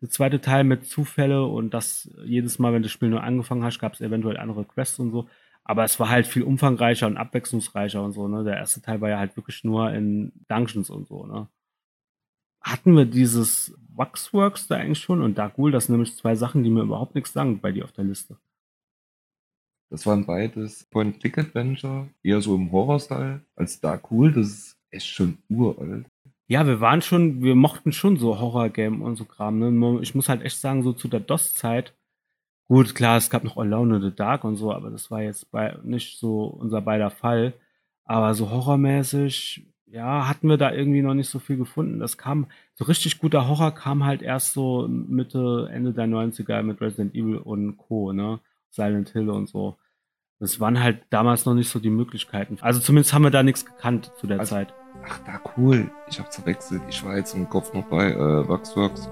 der 0.00 0.08
zweite 0.10 0.40
Teil 0.40 0.64
mit 0.64 0.86
Zufälle 0.86 1.44
und 1.44 1.74
das 1.74 2.10
jedes 2.24 2.58
Mal, 2.58 2.72
wenn 2.72 2.82
du 2.82 2.86
das 2.86 2.92
Spiel 2.92 3.10
nur 3.10 3.22
angefangen 3.22 3.64
hast, 3.64 3.80
gab 3.80 3.94
es 3.94 4.00
eventuell 4.00 4.38
andere 4.38 4.64
Quests 4.64 4.98
und 5.00 5.10
so. 5.10 5.28
Aber 5.64 5.84
es 5.84 5.98
war 6.00 6.08
halt 6.08 6.26
viel 6.26 6.44
umfangreicher 6.44 7.06
und 7.08 7.16
abwechslungsreicher 7.16 8.02
und 8.02 8.12
so, 8.12 8.28
ne? 8.28 8.44
Der 8.44 8.56
erste 8.56 8.82
Teil 8.82 9.00
war 9.00 9.10
ja 9.10 9.18
halt 9.18 9.36
wirklich 9.36 9.64
nur 9.64 9.92
in 9.92 10.32
Dungeons 10.48 10.90
und 10.90 11.08
so, 11.08 11.26
ne? 11.26 11.48
hatten 12.66 12.96
wir 12.96 13.04
dieses 13.04 13.74
Waxworks 13.94 14.66
da 14.66 14.76
eigentlich 14.76 14.98
schon 14.98 15.22
und 15.22 15.38
Dark 15.38 15.54
Ghoul, 15.54 15.70
das 15.70 15.86
sind 15.86 15.94
nämlich 15.94 16.16
zwei 16.16 16.34
Sachen, 16.34 16.64
die 16.64 16.70
mir 16.70 16.82
überhaupt 16.82 17.14
nichts 17.14 17.32
sagen 17.32 17.60
bei 17.60 17.70
dir 17.70 17.84
auf 17.84 17.92
der 17.92 18.04
Liste. 18.04 18.36
Das 19.88 20.06
waren 20.06 20.26
beides 20.26 20.84
Point-Click-Adventure, 20.90 22.08
eher 22.22 22.40
so 22.40 22.56
im 22.56 22.72
Horror-Style. 22.72 23.40
Als 23.54 23.80
Dark 23.80 24.10
Cool, 24.10 24.32
das 24.32 24.46
ist 24.46 24.76
echt 24.90 25.06
schon 25.06 25.38
uralt. 25.48 26.06
Ja, 26.48 26.66
wir 26.66 26.80
waren 26.80 27.02
schon, 27.02 27.42
wir 27.42 27.54
mochten 27.54 27.92
schon 27.92 28.16
so 28.16 28.38
Horror-Game 28.38 29.02
und 29.02 29.16
so 29.16 29.24
Kram. 29.24 29.58
Ne? 29.58 30.00
Ich 30.02 30.14
muss 30.14 30.28
halt 30.28 30.42
echt 30.42 30.58
sagen, 30.58 30.82
so 30.82 30.92
zu 30.92 31.08
der 31.08 31.20
DOS-Zeit, 31.20 31.92
gut, 32.68 32.94
klar, 32.94 33.16
es 33.16 33.30
gab 33.30 33.44
noch 33.44 33.56
Alone 33.56 33.96
in 33.96 34.02
the 34.02 34.14
Dark 34.14 34.44
und 34.44 34.56
so, 34.56 34.72
aber 34.72 34.90
das 34.90 35.10
war 35.10 35.22
jetzt 35.22 35.50
bei 35.50 35.76
nicht 35.82 36.18
so 36.18 36.44
unser 36.44 36.80
beider 36.80 37.10
Fall. 37.10 37.52
Aber 38.04 38.34
so 38.34 38.50
horrormäßig, 38.50 39.66
ja, 39.86 40.28
hatten 40.28 40.48
wir 40.48 40.56
da 40.56 40.72
irgendwie 40.72 41.02
noch 41.02 41.14
nicht 41.14 41.28
so 41.28 41.38
viel 41.38 41.56
gefunden. 41.56 41.98
Das 41.98 42.18
kam, 42.18 42.46
so 42.74 42.84
richtig 42.84 43.18
guter 43.18 43.48
Horror 43.48 43.72
kam 43.72 44.04
halt 44.04 44.22
erst 44.22 44.52
so 44.52 44.86
Mitte, 44.88 45.68
Ende 45.72 45.92
der 45.92 46.06
90er 46.06 46.62
mit 46.62 46.80
Resident 46.80 47.14
Evil 47.14 47.38
und 47.38 47.76
Co., 47.76 48.12
ne? 48.12 48.40
Silent 48.76 49.08
Hill 49.10 49.30
und 49.30 49.48
so. 49.48 49.76
Das 50.38 50.60
waren 50.60 50.78
halt 50.80 51.02
damals 51.10 51.46
noch 51.46 51.54
nicht 51.54 51.70
so 51.70 51.78
die 51.80 51.90
Möglichkeiten. 51.90 52.58
Also 52.60 52.78
zumindest 52.78 53.12
haben 53.14 53.22
wir 53.24 53.30
da 53.30 53.42
nichts 53.42 53.64
gekannt 53.66 54.12
zu 54.20 54.26
der 54.26 54.38
Also- 54.40 54.54
Zeit. 54.54 54.72
Ach, 55.04 55.18
Dark 55.24 55.56
Cool. 55.58 55.90
Ich 56.08 56.18
hab's 56.20 56.36
verwechselt. 56.36 56.82
Ich 56.88 57.04
war 57.04 57.16
jetzt 57.16 57.34
im 57.34 57.48
Kopf 57.48 57.72
noch 57.74 57.84
bei 57.84 58.12
äh, 58.12 58.48
Waxworks. 58.48 59.08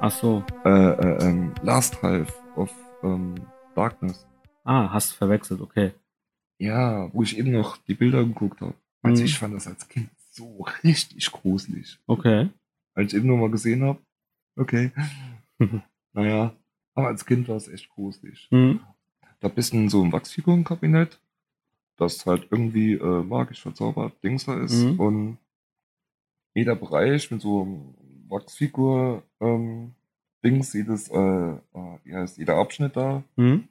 Ach 0.00 0.10
so. 0.10 0.44
Äh, 0.64 0.68
äh, 0.70 1.24
ähm, 1.28 1.52
Last 1.62 2.00
Half 2.02 2.32
of 2.56 2.72
ähm, 3.02 3.34
Darkness. 3.74 4.26
Ah, 4.64 4.90
hast 4.92 5.12
verwechselt, 5.12 5.60
okay. 5.60 5.92
Ja, 6.58 7.12
wo 7.12 7.22
ich 7.22 7.38
eben 7.38 7.52
noch 7.52 7.76
die 7.78 7.94
Bilder 7.94 8.24
geguckt 8.24 8.60
habe. 8.60 8.74
Also 9.02 9.20
Mhm. 9.22 9.26
ich 9.26 9.38
fand 9.38 9.54
das 9.54 9.66
als 9.66 9.88
Kind 9.88 10.10
so 10.30 10.64
richtig 10.84 11.30
gruselig. 11.32 11.98
Okay. 12.06 12.48
Als 12.94 13.12
ich 13.12 13.18
eben 13.18 13.28
nur 13.28 13.38
mal 13.38 13.50
gesehen 13.50 13.82
habe, 13.84 13.98
okay, 14.56 14.90
naja, 16.12 16.54
aber 16.94 17.08
als 17.08 17.24
Kind 17.26 17.48
war 17.48 17.56
es 17.56 17.68
echt 17.68 17.88
gruselig. 17.90 18.48
Hm. 18.50 18.80
Da 19.40 19.48
bist 19.48 19.72
du 19.72 19.76
in 19.76 19.88
so 19.88 20.02
einem 20.02 20.12
Wachsfigurenkabinett, 20.12 21.20
das 21.96 22.26
halt 22.26 22.48
irgendwie 22.50 22.94
äh, 22.94 23.22
magisch 23.22 23.62
verzaubert, 23.62 24.12
Dings 24.24 24.46
da 24.46 24.60
ist 24.62 24.84
Mhm. 24.84 25.00
und 25.00 25.38
jeder 26.54 26.74
Bereich 26.76 27.30
mit 27.30 27.40
so 27.40 27.62
einem 27.62 27.94
Wachsfigur 28.28 29.22
ähm, 29.40 29.94
Dings, 30.44 30.72
jedes, 30.72 31.08
äh, 31.08 31.16
äh, 31.16 31.98
wie 32.04 32.14
heißt 32.14 32.38
jeder 32.38 32.56
Abschnitt 32.56 32.96
da, 32.96 33.22
Hm. 33.36 33.68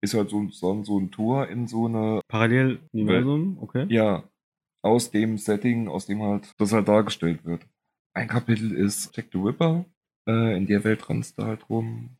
ist 0.00 0.14
halt 0.14 0.30
so, 0.30 0.48
so, 0.50 0.82
so 0.84 0.98
ein 0.98 1.10
Tor 1.10 1.48
in 1.48 1.66
so 1.68 1.86
eine 1.86 2.20
Paralleluniversum, 2.28 3.58
okay. 3.60 3.86
Ja, 3.88 4.24
aus 4.82 5.10
dem 5.10 5.38
Setting, 5.38 5.88
aus 5.88 6.06
dem 6.06 6.22
halt 6.22 6.52
das 6.58 6.72
halt 6.72 6.88
dargestellt 6.88 7.44
wird. 7.44 7.66
Ein 8.14 8.28
Kapitel 8.28 8.72
ist 8.72 9.16
Jack 9.16 9.26
the 9.32 9.38
Ripper, 9.38 9.84
äh, 10.26 10.56
in 10.56 10.66
der 10.66 10.84
Welt 10.84 11.08
rennst 11.08 11.38
du 11.38 11.44
halt 11.44 11.68
rum. 11.70 12.10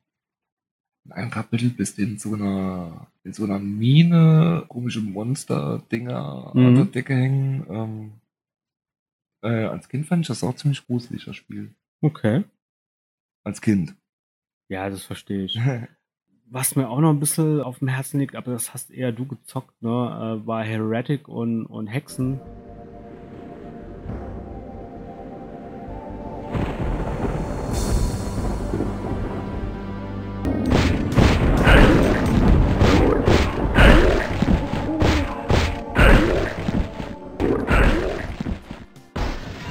In 1.05 1.13
einem 1.13 1.31
Kapitel 1.31 1.71
bist 1.71 1.99
du 1.99 2.03
in 2.03 2.19
so 2.19 2.35
einer, 2.35 3.09
in 3.25 3.33
so 3.33 3.45
einer 3.45 3.59
Mine, 3.59 4.65
komische 4.69 5.01
Monster-Dinger 5.01 6.53
an 6.55 6.71
Mhm. 6.73 6.75
der 6.77 6.85
Decke 6.87 7.15
hängen. 7.15 7.67
Ähm, 7.69 8.13
äh, 9.43 9.65
als 9.67 9.89
Kind 9.89 10.07
fand 10.07 10.23
ich 10.23 10.29
das 10.29 10.45
auch 10.45 10.55
ziemlich 10.55 10.87
gruselig, 10.87 11.25
das 11.25 11.35
Spiel. 11.37 11.75
Okay. 12.01 12.45
Als 13.45 13.61
Kind. 13.61 13.97
Ja, 14.69 14.89
das 14.89 15.05
verstehe 15.05 15.45
ich. 15.45 15.59
Was 16.47 16.77
mir 16.77 16.89
auch 16.89 17.01
noch 17.01 17.11
ein 17.11 17.19
bisschen 17.19 17.63
auf 17.63 17.79
dem 17.79 17.89
Herzen 17.89 18.21
liegt, 18.21 18.37
aber 18.37 18.53
das 18.53 18.75
hast 18.75 18.91
eher 18.91 19.11
du 19.11 19.27
gezockt, 19.27 19.81
ne, 19.83 19.89
äh, 20.43 20.47
war 20.47 20.63
Heretic 20.63 21.27
und, 21.27 21.65
und 21.67 21.87
Hexen. 21.87 22.39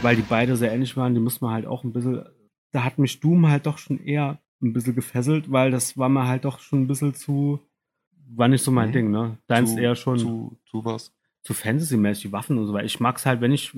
Weil 0.02 0.16
die 0.16 0.24
beide 0.24 0.56
sehr 0.56 0.72
ähnlich 0.72 0.98
waren, 0.98 1.14
die 1.14 1.20
muss 1.20 1.42
man 1.42 1.54
halt 1.54 1.66
auch 1.66 1.84
ein 1.84 1.94
bisschen, 1.94 2.24
da 2.72 2.84
hat 2.84 2.98
mich 2.98 3.20
Doom 3.20 3.48
halt 3.48 3.66
doch 3.66 3.78
schon 3.78 4.00
eher 4.04 4.40
ein 4.62 4.74
bisschen 4.74 4.96
gefesselt, 4.96 5.52
weil 5.52 5.72
das 5.72 5.98
war 5.98 6.10
mir 6.10 6.28
halt 6.28 6.46
doch 6.46 6.60
schon 6.60 6.82
ein 6.84 6.88
bisschen 6.88 7.14
zu, 7.14 7.60
war 8.36 8.48
nicht 8.48 8.64
so 8.64 8.72
mein 8.72 8.90
Mhm. 8.90 8.94
Ding, 8.94 9.12
ne? 9.12 9.38
Deins 9.48 9.74
Zu- 9.76 9.80
eher 9.80 9.96
schon. 9.96 10.18
Zu, 10.20 10.58
zu 10.66 10.86
was? 10.86 11.14
zu 11.44 11.56
Fantasy-mäßig 11.56 12.32
Waffen 12.32 12.60
und 12.60 12.68
so, 12.68 12.74
weil 12.74 12.86
ich 12.86 13.00
mag's 13.00 13.26
halt, 13.26 13.42
wenn 13.42 13.52
ich 13.52 13.74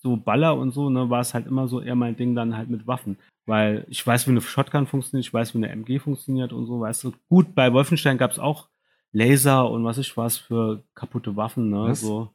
so 0.00 0.16
baller 0.16 0.56
und 0.56 0.70
so, 0.70 0.88
ne, 0.90 1.10
war 1.10 1.20
es 1.20 1.34
halt 1.34 1.48
immer 1.48 1.66
so 1.66 1.80
eher 1.80 1.96
mein 1.96 2.14
Ding 2.16 2.36
dann 2.36 2.56
halt 2.56 2.70
mit 2.70 2.86
Waffen. 2.86 3.18
Weil 3.46 3.84
ich 3.88 4.06
weiß, 4.06 4.28
wie 4.28 4.30
eine 4.30 4.40
Shotgun 4.40 4.86
funktioniert, 4.86 5.26
ich 5.26 5.34
weiß, 5.34 5.54
wie 5.54 5.58
eine 5.58 5.70
MG 5.70 5.98
funktioniert 5.98 6.52
und 6.52 6.66
so, 6.66 6.78
weißt 6.78 7.02
du. 7.02 7.12
Gut, 7.28 7.56
bei 7.56 7.72
Wolfenstein 7.72 8.16
gab's 8.16 8.38
auch 8.38 8.68
Laser 9.10 9.68
und 9.68 9.82
was 9.84 9.98
ich 9.98 10.16
was 10.16 10.36
für 10.36 10.84
kaputte 10.94 11.34
Waffen, 11.36 11.70
ne, 11.70 11.88
Was? 11.88 12.00
so. 12.02 12.30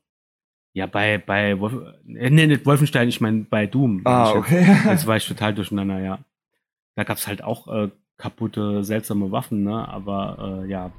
Ja, 0.73 0.85
bei, 0.85 1.17
bei 1.17 1.59
Wolf, 1.59 1.73
äh, 2.07 2.29
nee, 2.29 2.47
nicht 2.47 2.65
Wolfenstein, 2.65 3.09
ich 3.09 3.19
meine 3.19 3.41
bei 3.49 3.67
Doom. 3.67 4.01
Ah, 4.05 4.31
okay. 4.31 4.65
Jetzt 4.85 5.05
war 5.05 5.17
ich 5.17 5.27
total 5.27 5.53
durcheinander, 5.53 5.99
ja. 5.99 6.19
Da 6.95 7.03
gab's 7.03 7.27
halt 7.27 7.43
auch 7.43 7.67
äh, 7.67 7.89
kaputte, 8.17 8.83
seltsame 8.83 9.31
Waffen, 9.31 9.63
ne? 9.63 9.87
Aber 9.87 10.63
äh, 10.63 10.69
ja, 10.69 10.91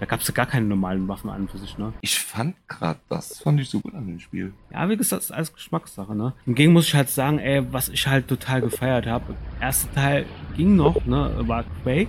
da 0.00 0.06
gab's 0.06 0.26
ja 0.26 0.34
gar 0.34 0.46
keine 0.46 0.66
normalen 0.66 1.06
Waffen 1.06 1.30
an 1.30 1.46
für 1.46 1.58
sich, 1.58 1.78
ne? 1.78 1.92
Ich 2.00 2.18
fand 2.18 2.56
gerade, 2.66 2.98
das 3.08 3.38
fand 3.38 3.60
ich 3.60 3.70
so 3.70 3.78
gut 3.78 3.94
an 3.94 4.08
dem 4.08 4.18
Spiel. 4.18 4.52
Ja, 4.72 4.88
wie 4.88 4.96
gesagt, 4.96 5.20
das 5.22 5.30
ist 5.30 5.36
alles 5.36 5.52
Geschmackssache, 5.52 6.16
ne? 6.16 6.34
Hingegen 6.44 6.72
muss 6.72 6.88
ich 6.88 6.94
halt 6.94 7.08
sagen, 7.08 7.38
ey, 7.38 7.64
was 7.72 7.88
ich 7.88 8.06
halt 8.08 8.26
total 8.26 8.62
gefeiert 8.62 9.06
habe. 9.06 9.36
Erster 9.60 9.92
Teil 9.94 10.26
ging 10.56 10.74
noch, 10.74 11.04
ne? 11.06 11.30
War 11.46 11.64
Quake. 11.84 12.08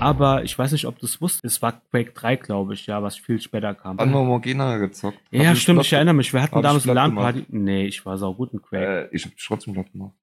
Aber 0.00 0.44
ich 0.44 0.58
weiß 0.58 0.72
nicht, 0.72 0.86
ob 0.86 0.98
du 0.98 1.06
es 1.06 1.20
wusstest. 1.20 1.44
Es 1.44 1.62
war 1.62 1.72
Quake 1.90 2.12
3, 2.12 2.36
glaube 2.36 2.74
ich, 2.74 2.86
ja, 2.86 3.02
was 3.02 3.16
viel 3.16 3.40
später 3.40 3.74
kam. 3.74 3.98
Haben 3.98 4.10
wir 4.12 4.22
Morgana 4.24 4.78
gezockt. 4.78 5.18
ja, 5.30 5.50
Hab 5.50 5.56
stimmt, 5.56 5.82
ich 5.82 5.92
erinnere 5.92 6.14
mich. 6.14 6.32
Wir 6.32 6.42
hatten 6.42 6.60
damals 6.62 6.84
eine 6.84 6.94
LAN-Party. 6.94 7.46
Nee, 7.48 7.86
ich 7.86 8.04
war 8.06 8.16
saugut 8.18 8.52
in 8.52 8.62
Quake. 8.62 9.08
Äh, 9.10 9.14
ich 9.14 9.24
hab 9.24 9.32
dich 9.32 9.44
trotzdem 9.46 9.74
platt 9.74 9.92
gemacht. 9.92 10.14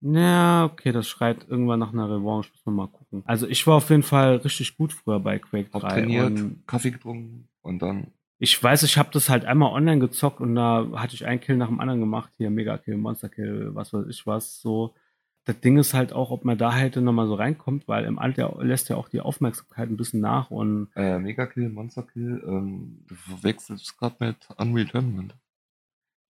Ja, 0.00 0.64
okay, 0.66 0.92
das 0.92 1.08
schreit 1.08 1.46
irgendwann 1.48 1.80
nach 1.80 1.92
einer 1.92 2.08
Revanche. 2.10 2.50
Müssen 2.52 2.66
wir 2.66 2.72
mal 2.72 2.88
gucken. 2.88 3.22
Also 3.26 3.46
ich 3.48 3.66
war 3.66 3.76
auf 3.76 3.88
jeden 3.90 4.02
Fall 4.02 4.36
richtig 4.36 4.76
gut 4.76 4.92
früher 4.92 5.18
bei 5.18 5.38
Quake 5.38 5.70
3. 5.70 5.80
Hab 5.80 5.88
trainiert, 5.90 6.26
Und 6.26 6.66
Kaffee 6.66 6.90
getrunken 6.90 7.48
und 7.62 7.80
dann. 7.80 8.08
ich 8.38 8.62
weiß, 8.62 8.82
ich 8.82 8.98
habe 8.98 9.08
das 9.12 9.30
halt 9.30 9.46
einmal 9.46 9.72
online 9.72 10.00
gezockt 10.00 10.40
und 10.40 10.54
da 10.56 10.86
hatte 10.96 11.14
ich 11.14 11.24
einen 11.24 11.40
Kill 11.40 11.56
nach 11.56 11.68
dem 11.68 11.80
anderen 11.80 12.00
gemacht. 12.00 12.30
Hier 12.36 12.50
Mega 12.50 12.76
Kill, 12.76 12.98
Monster 12.98 13.30
Kill, 13.30 13.70
was 13.74 13.92
weiß 13.94 14.06
ich 14.08 14.26
was. 14.26 14.60
So. 14.60 14.94
Das 15.46 15.60
Ding 15.60 15.76
ist 15.76 15.92
halt 15.92 16.12
auch, 16.14 16.30
ob 16.30 16.44
man 16.46 16.56
da 16.56 16.72
halt 16.72 16.96
nochmal 16.96 17.26
so 17.26 17.34
reinkommt, 17.34 17.86
weil 17.86 18.04
im 18.06 18.18
Alter 18.18 18.56
lässt 18.60 18.88
ja 18.88 18.96
auch 18.96 19.08
die 19.10 19.20
Aufmerksamkeit 19.20 19.90
ein 19.90 19.96
bisschen 19.98 20.20
nach 20.20 20.50
und 20.50 20.88
Äh, 20.96 21.18
Mega 21.18 21.46
Kill, 21.46 21.68
Monster 21.68 22.02
Kill, 22.02 22.42
ähm, 22.46 23.04
du 23.06 23.14
verwechselst 23.14 23.98
gerade 23.98 24.16
mit 24.20 24.48
Unreal 24.56 24.86
Tournament. 24.86 25.34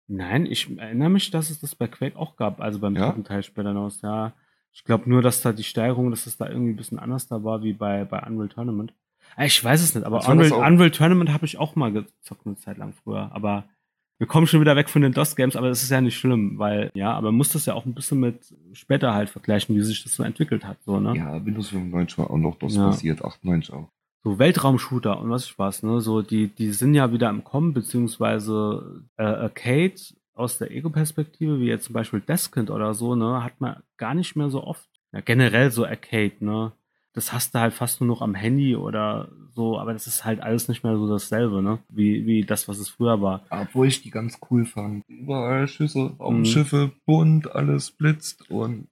Nein, 0.09 0.47
ich 0.47 0.77
erinnere 0.79 1.11
mich, 1.11 1.31
dass 1.31 1.51
es 1.51 1.61
das 1.61 1.75
bei 1.75 1.89
Quake 1.89 2.17
auch 2.19 2.37
gab, 2.37 2.61
also 2.61 2.79
beim 2.79 2.97
Ja? 2.97 3.07
dritten 3.07 3.25
Teil 3.25 3.43
später 3.43 3.69
hinaus, 3.69 4.01
ja. 4.03 4.33
Ich 4.73 4.85
glaube 4.85 5.09
nur, 5.09 5.21
dass 5.21 5.43
da 5.43 5.53
die 5.53 5.63
Steigerung, 5.65 6.11
dass 6.11 6.27
es 6.27 6.39
da 6.39 6.49
irgendwie 6.49 6.73
ein 6.73 6.77
bisschen 6.77 6.99
anders 6.99 7.29
da 7.29 7.45
war 7.45 7.63
wie 7.63 7.75
bei, 7.75 8.05
bei 8.05 8.21
Unreal 8.27 8.49
Tournament. 8.49 8.95
Äh, 9.37 9.47
Ich 9.47 9.63
weiß 9.63 9.83
es 9.83 9.95
nicht, 9.95 10.05
aber 10.07 10.27
Unreal, 10.29 10.53
Unreal 10.53 10.91
Tournament 10.91 11.31
habe 11.33 11.45
ich 11.45 11.59
auch 11.59 11.77
mal 11.77 11.93
gezockt 11.93 12.47
eine 12.47 12.57
Zeit 12.57 12.79
lang 12.79 12.93
früher. 12.95 13.31
Aber 13.33 13.65
wir 14.19 14.27
kommen 14.27 14.47
schon 14.47 14.61
wieder 14.61 14.77
weg 14.77 14.89
von 14.89 15.03
den 15.03 15.13
DOS-Games, 15.13 15.57
aber 15.57 15.69
das 15.69 15.83
ist 15.83 15.91
ja 15.91 16.01
nicht 16.01 16.17
schlimm, 16.17 16.59
weil, 16.59 16.91
ja, 16.95 17.13
aber 17.13 17.29
man 17.33 17.39
muss 17.39 17.51
das 17.53 17.67
ja 17.67 17.75
auch 17.75 17.85
ein 17.87 17.95
bisschen 17.95 18.21
mit 18.21 18.55
später 18.73 19.15
halt 19.15 19.29
vergleichen, 19.31 19.75
wie 19.75 19.81
sich 19.83 20.03
das 20.05 20.15
so 20.15 20.23
entwickelt 20.23 20.65
hat, 20.65 20.77
so, 20.85 21.01
ne? 21.01 21.17
Ja, 21.17 21.45
Windows 21.45 21.71
95 21.71 22.19
war 22.19 22.31
auch 22.31 22.37
noch 22.39 22.57
das 22.59 22.75
Ja. 22.77 22.89
passiert, 22.91 23.25
98 23.25 23.73
auch. 23.75 23.89
so 24.25 24.39
Weltraumshooter 24.39 25.19
und 25.21 25.31
was 25.31 25.47
ich 25.47 25.59
was, 25.59 25.83
ne? 25.83 26.01
So, 26.01 26.23
die, 26.23 26.47
die 26.47 26.71
sind 26.73 26.95
ja 26.95 27.11
wieder 27.13 27.29
im 27.31 27.43
Kommen, 27.43 27.73
beziehungsweise 27.75 29.03
äh, 29.17 29.23
Arcade 29.25 29.95
aus 30.35 30.59
der 30.59 30.71
Ego-Perspektive, 30.71 31.59
wie 31.61 31.67
jetzt 31.67 31.85
zum 31.87 31.93
Beispiel 31.95 32.21
Deskind 32.21 32.71
oder 32.71 32.95
so, 32.95 33.15
ne, 33.17 33.43
hat 33.43 33.61
man 33.61 33.83
gar 33.97 34.15
nicht 34.15 34.37
mehr 34.37 34.49
so 34.51 34.63
oft. 34.65 34.89
Ja, 35.13 35.21
generell 35.21 35.71
so 35.71 35.85
Arcade, 35.85 36.33
ne? 36.41 36.73
Das 37.15 37.33
hast 37.33 37.55
du 37.55 37.59
halt 37.61 37.75
fast 37.75 38.01
nur 38.01 38.09
noch 38.09 38.23
am 38.23 38.35
Handy 38.35 38.75
oder 38.75 39.29
so, 39.55 39.79
aber 39.79 39.93
das 39.93 40.07
ist 40.07 40.25
halt 40.25 40.41
alles 40.41 40.69
nicht 40.69 40.83
mehr 40.83 40.97
so 40.97 41.07
dasselbe, 41.09 41.63
ne? 41.63 41.79
Wie, 41.91 42.25
wie 42.27 42.43
das, 42.43 42.69
was 42.69 42.79
es 42.79 42.89
früher 42.89 43.21
war. 43.21 43.43
Obwohl 43.51 43.87
ich 43.89 44.01
die 44.03 44.11
ganz 44.11 44.39
cool 44.51 44.65
fand. 44.65 45.05
Überall 45.09 45.69
Schüsse, 45.69 45.99
Mhm. 45.99 46.17
Raumschiffe, 46.19 46.93
bunt, 47.05 47.55
alles 47.55 47.91
blitzt 47.91 48.51
und 48.51 48.89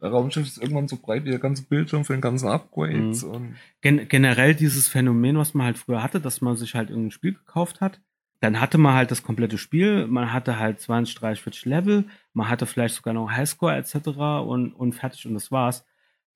der 0.00 0.10
Raumschiff 0.10 0.46
ist 0.46 0.58
irgendwann 0.58 0.88
so 0.88 0.96
breit 0.96 1.24
wie 1.24 1.30
der 1.30 1.38
ganze 1.38 1.62
Bildschirm 1.64 2.04
für 2.04 2.12
den 2.12 2.20
ganzen 2.20 2.48
Upgrades 2.48 3.24
Mhm. 3.24 3.30
und 3.30 3.54
Gen 3.80 4.08
generell 4.08 4.54
dieses 4.54 4.86
Phänomen, 4.88 5.36
was 5.38 5.54
man 5.54 5.66
halt 5.66 5.78
früher 5.78 6.02
hatte, 6.02 6.20
dass 6.20 6.40
man 6.40 6.56
sich 6.56 6.74
halt 6.74 6.90
irgendein 6.90 7.10
Spiel 7.12 7.32
gekauft 7.32 7.80
hat, 7.80 8.00
dann 8.40 8.60
hatte 8.60 8.78
man 8.78 8.94
halt 8.94 9.10
das 9.10 9.22
komplette 9.22 9.58
Spiel, 9.58 10.06
man 10.06 10.32
hatte 10.32 10.58
halt 10.58 10.80
20, 10.80 11.14
30, 11.16 11.42
40 11.42 11.64
Level, 11.64 12.04
man 12.32 12.48
hatte 12.48 12.66
vielleicht 12.66 12.94
sogar 12.94 13.14
noch 13.14 13.30
Highscore 13.30 13.74
etc. 13.76 14.40
und, 14.46 14.72
und 14.72 14.92
fertig 14.92 15.26
und 15.26 15.34
das 15.34 15.50
war's. 15.50 15.84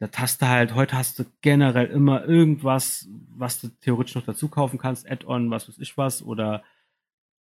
Das 0.01 0.11
hast 0.17 0.43
du 0.43 0.49
halt, 0.49 0.75
heute 0.75 0.97
hast 0.97 1.19
du 1.19 1.25
generell 1.43 1.87
immer 1.87 2.25
irgendwas, 2.25 3.07
was 3.37 3.61
du 3.61 3.69
theoretisch 3.69 4.15
noch 4.15 4.25
dazu 4.25 4.49
kaufen 4.49 4.79
kannst, 4.79 5.09
Add-on, 5.09 5.51
was 5.51 5.69
weiß 5.69 5.79
ich 5.79 5.97
was, 5.99 6.23
oder 6.23 6.63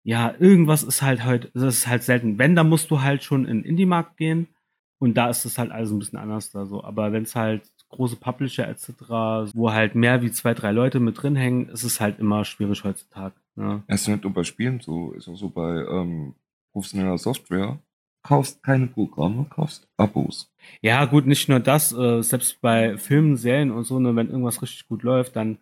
ja, 0.04 0.36
irgendwas 0.38 0.84
ist 0.84 1.02
halt 1.02 1.26
heute, 1.26 1.50
das 1.54 1.64
ist 1.64 1.88
halt 1.88 2.04
selten. 2.04 2.38
Wenn, 2.38 2.56
dann 2.56 2.70
musst 2.70 2.92
du 2.92 3.02
halt 3.02 3.24
schon 3.24 3.46
in 3.46 3.60
den 3.62 3.66
Indie-Markt 3.66 4.18
gehen 4.18 4.48
und 5.00 5.16
da 5.16 5.30
ist 5.30 5.46
es 5.46 5.58
halt 5.58 5.72
alles 5.72 5.92
ein 5.92 6.00
bisschen 6.00 6.20
anders 6.20 6.52
da 6.52 6.66
so. 6.66 6.84
Aber 6.84 7.12
wenn 7.12 7.24
es 7.24 7.36
halt 7.36 7.64
große 7.90 8.18
Publisher 8.18 8.68
etc., 8.68 9.54
wo 9.54 9.72
halt 9.72 9.96
mehr 9.96 10.22
wie 10.22 10.32
zwei, 10.32 10.54
drei 10.54 10.72
Leute 10.72 11.00
mit 11.00 11.22
drin 11.22 11.36
hängen, 11.36 11.70
ist 11.70 11.84
es 11.84 12.00
halt 12.00 12.20
immer 12.20 12.46
schwierig 12.46 12.84
heutzutage. 12.84 13.34
Ne? 13.56 13.84
ist 13.88 14.08
nicht 14.08 14.24
nur 14.24 14.34
bei 14.34 14.44
Spielen 14.44 14.80
so, 14.80 15.12
ist 15.14 15.28
auch 15.28 15.38
so 15.38 15.50
bei 15.50 15.86
ähm, 15.90 16.36
professioneller 16.72 17.18
Software. 17.18 17.80
Kaufst 18.24 18.64
keine 18.64 18.88
Programme, 18.88 19.46
kaufst 19.50 19.88
Abos. 19.98 20.52
Ja, 20.82 21.06
gut, 21.06 21.28
nicht 21.28 21.50
nur 21.50 21.60
das, 21.60 21.92
äh, 21.92 22.22
selbst 22.24 22.62
bei 22.62 22.98
Filmen, 22.98 23.36
Serien 23.36 23.72
und 23.72 23.84
so, 23.84 24.00
ne, 24.00 24.16
wenn 24.16 24.30
irgendwas 24.30 24.62
richtig 24.62 24.88
gut 24.88 25.04
läuft, 25.04 25.36
dann 25.36 25.58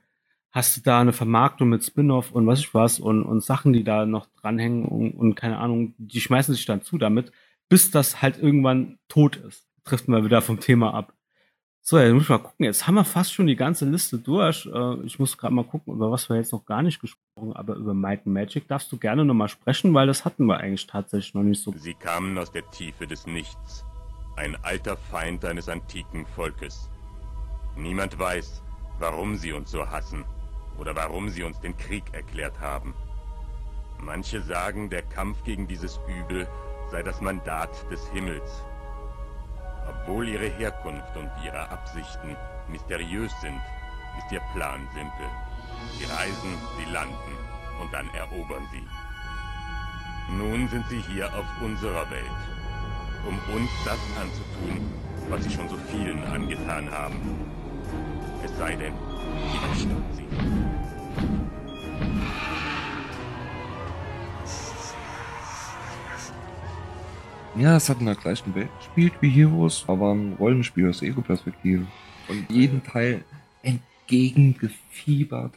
hast 0.52 0.78
du 0.78 0.82
da 0.82 1.02
eine 1.02 1.14
Vermarktung 1.14 1.70
mit 1.70 1.84
Spin-off 1.84 2.32
und 2.32 2.46
was 2.46 2.60
ich 2.60 2.74
was 2.74 3.00
und, 3.00 3.24
und 3.24 3.44
Sachen, 3.44 3.74
die 3.74 3.84
da 3.84 4.06
noch 4.06 4.28
dranhängen 4.42 4.86
und, 4.86 5.12
und 5.14 5.36
keine 5.36 5.58
Ahnung, 5.58 5.96
die 5.98 6.22
schmeißen 6.22 6.54
sich 6.54 6.66
dann 6.66 6.84
zu 6.84 6.98
damit, 6.98 7.32
bis 7.70 7.90
das 7.90 8.22
halt 8.22 8.38
irgendwann 8.38 9.00
tot 9.08 9.38
ist. 9.38 9.66
Trifft 9.84 10.08
mal 10.08 10.24
wieder 10.24 10.42
vom 10.42 10.60
Thema 10.60 10.94
ab. 10.94 11.14
So, 11.84 11.98
jetzt 11.98 12.14
muss 12.14 12.24
ich 12.24 12.30
mal 12.30 12.38
gucken. 12.38 12.66
Jetzt 12.66 12.86
haben 12.88 12.96
wir 12.96 13.04
fast 13.04 13.34
schon 13.34 13.48
die 13.48 13.56
ganze 13.56 13.86
Liste 13.86 14.20
durch. 14.20 14.68
Äh, 14.68 14.96
Ich 15.04 15.18
muss 15.20 15.38
gerade 15.38 15.54
mal 15.54 15.64
gucken, 15.66 15.96
über 15.96 16.12
was 16.12 16.30
wir 16.30 16.38
jetzt 16.38 16.52
noch 16.52 16.64
gar 16.66 16.84
nicht 16.84 17.02
gesprochen, 17.02 17.54
aber 17.54 17.76
über 17.76 17.94
Might 17.94 18.20
and 18.26 18.34
Magic 18.36 18.68
darfst 18.68 18.92
du 18.92 18.98
gerne 18.98 19.26
nochmal 19.26 19.50
sprechen, 19.50 19.94
weil 19.94 20.06
das 20.08 20.24
hatten 20.24 20.46
wir 20.46 20.58
eigentlich 20.58 20.86
tatsächlich 20.86 21.34
noch 21.34 21.42
nicht 21.44 21.62
so. 21.62 21.74
Sie 21.76 21.96
kamen 21.96 22.38
aus 22.38 22.52
der 22.52 22.70
Tiefe 22.70 23.08
des 23.08 23.26
Nichts, 23.26 23.84
ein 24.38 24.56
alter 24.64 24.96
Feind 24.96 25.44
eines 25.44 25.70
antiken 25.70 26.26
Volkes. 26.36 26.90
Niemand 27.76 28.18
weiß, 28.20 28.62
warum 29.00 29.36
sie 29.36 29.52
uns 29.52 29.72
so 29.72 29.88
hassen 29.90 30.24
oder 30.78 30.96
warum 30.96 31.30
sie 31.30 31.44
uns 31.44 31.60
den 31.62 31.76
Krieg 31.78 32.04
erklärt 32.14 32.60
haben. 32.60 32.94
Manche 34.00 34.42
sagen, 34.42 34.90
der 34.90 35.02
Kampf 35.02 35.44
gegen 35.44 35.68
dieses 35.68 36.00
Übel 36.08 36.48
sei 36.92 37.02
das 37.02 37.22
Mandat 37.22 37.70
des 37.92 38.08
Himmels. 38.10 38.64
Obwohl 39.92 40.28
ihre 40.28 40.48
Herkunft 40.48 41.16
und 41.18 41.30
ihre 41.44 41.70
Absichten 41.70 42.36
mysteriös 42.70 43.32
sind, 43.42 43.60
ist 44.18 44.32
ihr 44.32 44.42
Plan 44.54 44.88
simpel. 44.94 45.28
Sie 45.98 46.06
reisen, 46.06 46.58
sie 46.78 46.92
landen 46.92 47.36
und 47.82 47.94
dann 47.94 48.10
erobern 48.14 48.66
sie. 48.72 48.88
Nun 50.34 50.68
sind 50.70 50.88
sie 50.88 51.02
hier 51.02 51.28
auf 51.28 51.46
unserer 51.62 52.10
Welt, 52.10 52.42
um 53.28 53.38
uns 53.54 53.70
das 53.84 54.00
anzutun, 54.20 54.94
was 55.30 55.44
sie 55.44 55.50
schon 55.50 55.68
so 55.68 55.78
vielen 55.90 56.24
angetan 56.24 56.90
haben. 56.90 57.46
Es 58.44 58.58
sei 58.58 58.76
denn, 58.76 58.94
widerstand 58.94 60.16
sie. 60.16 60.81
Ja, 67.58 67.76
es 67.76 67.90
hat 67.90 68.00
in 68.00 68.06
der 68.06 68.16
gleichen 68.16 68.56
Welt 68.56 68.70
gespielt 68.78 69.14
wie 69.20 69.30
Heroes, 69.30 69.84
aber 69.88 70.14
ein 70.14 70.34
Rollenspiel 70.40 70.90
aus 70.90 71.02
Ego-Perspektive. 71.02 71.86
Und 72.30 72.50
jeden 72.50 72.82
Teil 72.82 73.26
entgegengefiebert. 73.62 75.54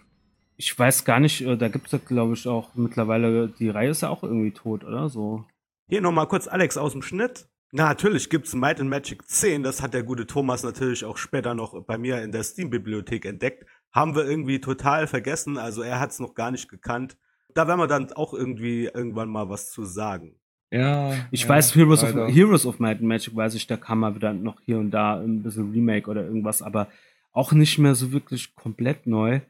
Ich 0.57 0.77
weiß 0.77 1.05
gar 1.05 1.21
nicht, 1.21 1.43
äh, 1.43 1.57
da 1.57 1.69
gibt 1.69 1.87
es 1.87 1.93
ja, 1.93 1.99
glaube 2.05 2.35
ich, 2.35 2.49
auch 2.49 2.75
mittlerweile, 2.75 3.49
die 3.49 3.69
Reihe 3.69 3.91
ist 3.91 4.03
ja 4.03 4.09
auch 4.09 4.25
irgendwie 4.25 4.51
tot, 4.51 4.83
oder 4.85 5.09
so. 5.09 5.45
Hier 5.89 6.01
nochmal 6.01 6.27
kurz 6.27 6.49
Alex 6.49 6.77
aus 6.77 6.93
dem 6.93 7.03
Schnitt. 7.03 7.47
Na, 7.71 7.85
natürlich 7.85 8.29
gibt's 8.29 8.55
Might 8.55 8.81
and 8.81 8.91
Magic 8.91 9.29
10. 9.29 9.63
Das 9.63 9.81
hat 9.81 9.95
der 9.95 10.03
gute 10.03 10.27
Thomas 10.27 10.65
natürlich 10.65 11.05
auch 11.05 11.17
später 11.17 11.55
noch 11.55 11.81
bei 11.85 11.97
mir 11.97 12.23
in 12.23 12.33
der 12.33 12.43
Steam-Bibliothek 12.43 13.25
entdeckt. 13.25 13.67
Haben 13.93 14.17
wir 14.17 14.25
irgendwie 14.25 14.61
total 14.61 15.07
vergessen. 15.07 15.59
Also 15.59 15.83
er 15.83 16.01
hat's 16.01 16.19
noch 16.19 16.35
gar 16.35 16.51
nicht 16.51 16.69
gekannt. 16.69 17.17
Da 17.55 17.69
werden 17.69 17.81
wir 17.81 17.87
dann 17.87 18.13
auch 18.13 18.35
irgendwie 18.35 18.87
irgendwann 18.87 19.29
mal 19.29 19.49
was 19.49 19.71
zu 19.71 19.85
sagen. 19.85 20.37
Ja. 20.75 21.15
Ich 21.31 21.45
ja, 21.45 21.49
weiß, 21.51 21.75
Heroes 21.77 22.03
of. 22.03 22.13
Heroes 22.35 22.67
of 22.67 22.81
Might 22.81 22.99
and 22.99 23.09
Magic, 23.09 23.35
weiß 23.35 23.55
ich, 23.55 23.67
da 23.69 23.77
kam 23.77 24.01
mal 24.01 24.15
wieder 24.17 24.33
noch 24.33 24.61
hier 24.65 24.79
und 24.79 24.91
da 24.91 25.21
ein 25.21 25.43
bisschen 25.43 25.71
Remake 25.71 26.11
oder 26.11 26.25
irgendwas, 26.25 26.63
aber 26.63 26.89
auch 27.33 27.53
nicht 27.53 27.79
mehr 27.79 27.95
so 27.95 28.11
wirklich 28.11 28.57
komplett 28.57 29.07
neu, 29.07 29.41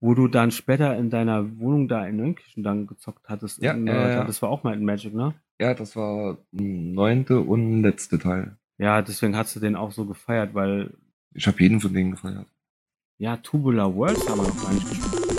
wo 0.00 0.14
du 0.14 0.28
dann 0.28 0.50
später 0.50 0.96
in 0.96 1.08
deiner 1.08 1.58
Wohnung 1.58 1.88
da 1.88 2.06
in 2.06 2.16
Neunkirchen 2.16 2.62
dann 2.62 2.86
gezockt 2.86 3.28
hattest. 3.28 3.62
Ja, 3.62 3.74
ja, 3.74 4.08
ja. 4.10 4.24
Das 4.24 4.42
war 4.42 4.50
auch 4.50 4.62
Might 4.62 4.74
and 4.74 4.84
Magic, 4.84 5.14
ne? 5.14 5.34
Ja, 5.58 5.72
das 5.72 5.96
war 5.96 6.36
neunte 6.52 7.40
und 7.40 7.82
letzte 7.82 8.18
Teil. 8.18 8.56
Ja, 8.76 9.00
deswegen 9.00 9.36
hast 9.36 9.56
du 9.56 9.60
den 9.60 9.76
auch 9.76 9.92
so 9.92 10.04
gefeiert, 10.04 10.54
weil 10.54 10.90
Ich 11.34 11.46
habe 11.46 11.60
jeden 11.60 11.80
von 11.80 11.92
denen 11.92 12.10
gefeiert. 12.10 12.46
Ja, 13.18 13.36
Tubular 13.38 13.94
Worlds 13.94 14.28
haben 14.28 14.40
wir 14.40 14.48
noch 14.48 14.62
gar 14.62 14.72
nicht 14.72 14.88
gespielt. 14.88 15.29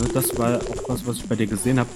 Ne, 0.00 0.08
das 0.12 0.36
war 0.38 0.56
auch 0.56 0.88
was, 0.88 1.06
was 1.06 1.18
ich 1.18 1.28
bei 1.28 1.36
dir 1.36 1.46
gesehen 1.46 1.78
habe. 1.78 1.90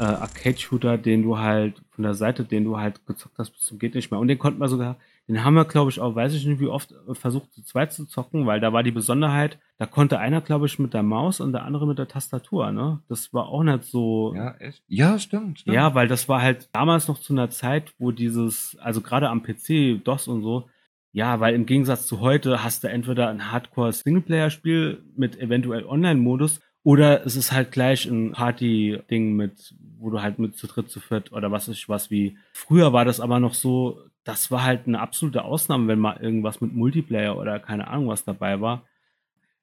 Äh, 0.00 0.04
Arcade-Shooter, 0.04 0.98
den 0.98 1.22
du 1.22 1.38
halt 1.38 1.80
von 1.90 2.02
der 2.02 2.14
Seite, 2.14 2.44
den 2.44 2.64
du 2.64 2.78
halt 2.78 3.06
gezockt 3.06 3.38
hast, 3.38 3.50
bis 3.50 3.60
zum 3.64 3.78
geht 3.78 3.94
nicht 3.94 4.10
mehr. 4.10 4.18
Und 4.18 4.26
den 4.26 4.38
konnten 4.38 4.60
wir 4.60 4.68
sogar, 4.68 4.96
den 5.28 5.44
haben 5.44 5.54
wir, 5.54 5.64
glaube 5.64 5.90
ich, 5.90 6.00
auch, 6.00 6.16
weiß 6.16 6.34
ich 6.34 6.44
nicht, 6.44 6.60
wie 6.60 6.66
oft 6.66 6.92
äh, 6.92 7.14
versucht, 7.14 7.52
zu 7.52 7.62
zweit 7.62 7.92
zu 7.92 8.04
zocken, 8.04 8.46
weil 8.46 8.58
da 8.58 8.72
war 8.72 8.82
die 8.82 8.90
Besonderheit, 8.90 9.58
da 9.78 9.86
konnte 9.86 10.18
einer, 10.18 10.40
glaube 10.40 10.66
ich, 10.66 10.78
mit 10.80 10.94
der 10.94 11.04
Maus 11.04 11.40
und 11.40 11.52
der 11.52 11.64
andere 11.64 11.86
mit 11.86 11.98
der 11.98 12.08
Tastatur, 12.08 12.72
ne? 12.72 13.00
Das 13.08 13.32
war 13.32 13.46
auch 13.46 13.62
nicht 13.62 13.84
so. 13.84 14.34
Ja, 14.34 14.54
echt? 14.58 14.82
Ja, 14.88 15.18
stimmt, 15.18 15.60
stimmt. 15.60 15.74
Ja, 15.74 15.94
weil 15.94 16.08
das 16.08 16.28
war 16.28 16.42
halt 16.42 16.68
damals 16.72 17.06
noch 17.06 17.18
zu 17.18 17.32
einer 17.32 17.50
Zeit, 17.50 17.94
wo 17.98 18.10
dieses, 18.10 18.76
also 18.80 19.00
gerade 19.00 19.28
am 19.28 19.42
PC, 19.42 20.02
DOS 20.02 20.26
und 20.26 20.42
so, 20.42 20.68
ja, 21.12 21.38
weil 21.38 21.54
im 21.54 21.64
Gegensatz 21.64 22.08
zu 22.08 22.18
heute 22.18 22.64
hast 22.64 22.82
du 22.82 22.88
entweder 22.88 23.28
ein 23.28 23.52
Hardcore-Singleplayer-Spiel 23.52 25.04
mit 25.16 25.38
eventuell 25.38 25.86
Online-Modus 25.86 26.60
oder 26.84 27.24
es 27.24 27.34
ist 27.34 27.50
halt 27.50 27.72
gleich 27.72 28.04
ein 28.04 28.32
Party-Ding 28.32 29.34
mit, 29.34 29.74
wo 29.98 30.10
du 30.10 30.20
halt 30.20 30.38
mit 30.38 30.56
zu 30.56 30.66
dritt, 30.66 30.90
zu 30.90 31.00
viert 31.00 31.32
oder 31.32 31.50
was 31.50 31.66
ist 31.66 31.88
was 31.88 32.10
wie. 32.10 32.36
Früher 32.52 32.92
war 32.92 33.06
das 33.06 33.20
aber 33.20 33.40
noch 33.40 33.54
so, 33.54 34.02
das 34.22 34.50
war 34.50 34.62
halt 34.62 34.86
eine 34.86 35.00
absolute 35.00 35.44
Ausnahme, 35.44 35.88
wenn 35.88 35.98
mal 35.98 36.18
irgendwas 36.20 36.60
mit 36.60 36.74
Multiplayer 36.74 37.38
oder 37.38 37.58
keine 37.58 37.88
Ahnung 37.88 38.08
was 38.08 38.24
dabei 38.24 38.60
war. 38.60 38.84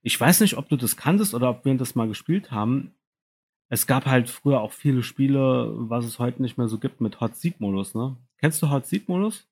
Ich 0.02 0.20
weiß 0.20 0.42
nicht, 0.42 0.58
ob 0.58 0.68
du 0.68 0.78
das 0.78 0.98
kanntest 0.98 1.36
oder 1.36 1.52
ob 1.52 1.64
wir 1.64 1.76
das 1.76 1.94
mal 1.94 2.08
gespielt 2.08 2.50
haben. 2.50 2.96
Es 3.70 3.86
gab 3.86 4.08
halt 4.08 4.28
früher 4.28 4.60
auch 4.60 4.72
viele 4.72 5.04
Spiele, 5.04 5.72
was 5.78 6.06
es 6.06 6.18
heute 6.18 6.42
nicht 6.42 6.58
mehr 6.58 6.68
so 6.68 6.80
gibt, 6.80 7.02
mit 7.02 7.22
Hot 7.22 7.36
Seat 7.36 7.60
Modus, 7.60 7.94
ne? 7.94 8.18
Kennst 8.40 8.62
du 8.64 8.72
Hot 8.72 8.88
Seat 8.88 9.08
Modus? 9.08 9.48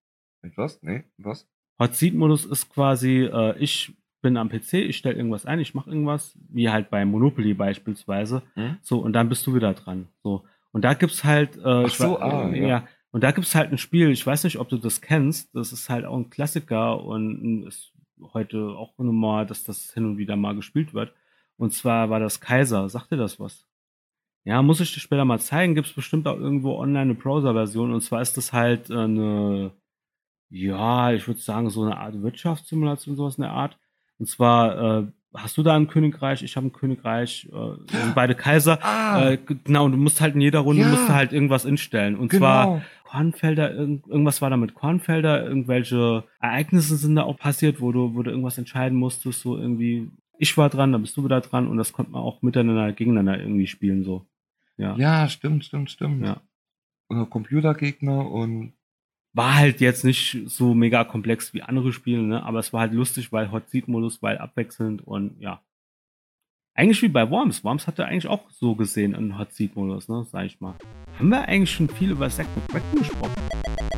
Was? 0.55 0.81
Nee, 0.81 1.03
was? 1.17 1.47
Hot 1.77 1.95
Seat 1.95 2.15
Modus 2.15 2.45
ist 2.45 2.67
quasi, 2.69 3.25
äh, 3.31 3.55
ich 3.59 3.93
bin 4.21 4.37
am 4.37 4.49
PC, 4.49 4.73
ich 4.73 4.97
stelle 4.97 5.15
irgendwas 5.15 5.45
ein, 5.45 5.59
ich 5.59 5.73
mache 5.73 5.89
irgendwas, 5.89 6.37
wie 6.49 6.69
halt 6.69 6.89
bei 6.89 7.05
Monopoly 7.05 7.53
beispielsweise. 7.53 8.41
Hm? 8.55 8.77
So, 8.81 8.99
und 8.99 9.13
dann 9.13 9.29
bist 9.29 9.45
du 9.47 9.55
wieder 9.55 9.73
dran. 9.73 10.07
So. 10.23 10.43
Und 10.71 10.83
da 10.83 10.93
gibt's 10.93 11.23
halt, 11.23 11.57
äh, 11.57 11.85
Ach 11.85 11.89
so, 11.89 12.17
ich, 12.17 12.23
ah, 12.23 12.49
äh, 12.49 12.67
ja. 12.67 12.87
Und 13.11 13.23
da 13.23 13.31
gibt's 13.31 13.55
halt 13.55 13.71
ein 13.71 13.77
Spiel, 13.77 14.11
ich 14.11 14.25
weiß 14.25 14.43
nicht, 14.43 14.59
ob 14.59 14.69
du 14.69 14.77
das 14.77 15.01
kennst, 15.01 15.55
das 15.55 15.71
ist 15.71 15.89
halt 15.89 16.05
auch 16.05 16.17
ein 16.17 16.29
Klassiker 16.29 17.03
und 17.03 17.65
ist 17.67 17.91
heute 18.33 18.75
auch 18.77 18.97
normal, 18.97 19.45
dass 19.45 19.63
das 19.63 19.93
hin 19.93 20.05
und 20.05 20.17
wieder 20.17 20.35
mal 20.35 20.55
gespielt 20.55 20.93
wird. 20.93 21.13
Und 21.57 21.73
zwar 21.73 22.09
war 22.09 22.19
das 22.19 22.39
Kaiser. 22.39 22.87
Sagt 22.89 23.11
dir 23.11 23.17
das 23.17 23.39
was? 23.39 23.65
Ja, 24.45 24.61
muss 24.61 24.79
ich 24.79 24.93
dir 24.93 24.99
später 24.99 25.25
mal 25.25 25.39
zeigen. 25.39 25.75
Gibt's 25.75 25.93
bestimmt 25.93 26.27
auch 26.27 26.37
irgendwo 26.37 26.77
online 26.77 27.01
eine 27.01 27.13
Browser-Version. 27.15 27.93
Und 27.93 28.01
zwar 28.01 28.21
ist 28.21 28.37
das 28.37 28.53
halt 28.53 28.89
äh, 28.89 28.93
eine, 28.93 29.71
ja, 30.49 31.11
ich 31.11 31.27
würde 31.27 31.41
sagen, 31.41 31.69
so 31.69 31.83
eine 31.83 31.97
Art 31.97 32.21
Wirtschaftssimulation, 32.21 33.15
sowas 33.15 33.37
in 33.37 33.43
der 33.43 33.51
Art. 33.51 33.77
Und 34.19 34.27
zwar 34.27 34.99
äh, 35.01 35.07
hast 35.33 35.57
du 35.57 35.63
da 35.63 35.75
ein 35.75 35.87
Königreich, 35.87 36.43
ich 36.43 36.55
habe 36.57 36.67
ein 36.67 36.73
Königreich, 36.73 37.47
äh, 37.51 37.95
sind 37.97 38.15
beide 38.15 38.35
Kaiser. 38.35 38.79
Ah, 38.83 39.31
Äh, 39.31 39.37
genau, 39.37 39.85
und 39.85 39.93
du 39.93 39.97
musst 39.97 40.21
halt 40.21 40.35
in 40.35 40.41
jeder 40.41 40.59
Runde 40.59 40.81
Ja. 40.83 40.89
musst 40.89 41.07
du 41.09 41.13
halt 41.13 41.31
irgendwas 41.33 41.65
instellen. 41.65 42.15
Und 42.17 42.31
zwar 42.33 42.65
genau. 42.65 42.81
Kornfelder, 43.05 43.73
irgend, 43.73 44.07
irgendwas 44.07 44.41
war 44.41 44.49
da 44.49 44.57
mit 44.57 44.73
Kornfelder, 44.75 45.43
irgendwelche 45.45 46.23
Ereignisse 46.39 46.95
sind 46.97 47.15
da 47.15 47.23
auch 47.23 47.37
passiert, 47.37 47.81
wo 47.81 47.91
du, 47.91 48.13
wo 48.15 48.21
du 48.23 48.29
irgendwas 48.29 48.57
entscheiden 48.57 48.97
musstest, 48.97 49.41
so 49.41 49.57
irgendwie, 49.57 50.09
ich 50.37 50.55
war 50.57 50.69
dran, 50.69 50.91
dann 50.91 51.01
bist 51.01 51.17
du 51.17 51.23
wieder 51.23 51.41
dran 51.41 51.67
und 51.67 51.77
das 51.77 51.91
konnte 51.93 52.11
man 52.11 52.21
auch 52.21 52.41
miteinander, 52.41 52.91
gegeneinander 52.93 53.39
irgendwie 53.39 53.67
spielen, 53.67 54.03
so. 54.03 54.25
Ja. 54.77 54.95
Ja, 54.97 55.27
stimmt, 55.27 55.65
stimmt, 55.65 55.89
stimmt. 55.91 56.23
Ja. 56.25 56.41
Computergegner 57.29 58.29
und 58.29 58.73
War 59.39 59.55
halt 59.55 59.79
jetzt 59.79 60.03
nicht 60.03 60.37
so 60.47 60.73
mega 60.73 61.05
komplex 61.05 61.53
wie 61.53 61.61
andere 61.61 61.93
Spiele, 61.93 62.23
ne? 62.23 62.43
aber 62.43 62.59
es 62.59 62.73
war 62.73 62.81
halt 62.81 62.91
lustig, 62.91 63.31
weil 63.31 63.53
Hot 63.53 63.69
Seat 63.69 63.87
Modus, 63.87 64.21
weil 64.21 64.37
abwechselnd 64.37 65.07
und 65.07 65.39
ja. 65.39 65.61
Eigentlich 66.73 67.01
wie 67.01 67.07
bei 67.07 67.31
Worms. 67.31 67.63
Worms 67.63 67.87
hatte 67.87 68.05
eigentlich 68.05 68.27
auch 68.27 68.49
so 68.49 68.75
gesehen 68.75 69.15
einen 69.15 69.39
Hot 69.39 69.53
Seat 69.53 69.77
Modus, 69.77 70.09
ne, 70.09 70.25
sag 70.29 70.45
ich 70.45 70.59
mal. 70.59 70.75
Haben 71.17 71.29
wir 71.29 71.47
eigentlich 71.47 71.71
schon 71.71 71.87
viel 71.87 72.11
über 72.11 72.29
Zack 72.29 72.47
McCracken 72.53 72.99
gesprochen? 72.99 73.88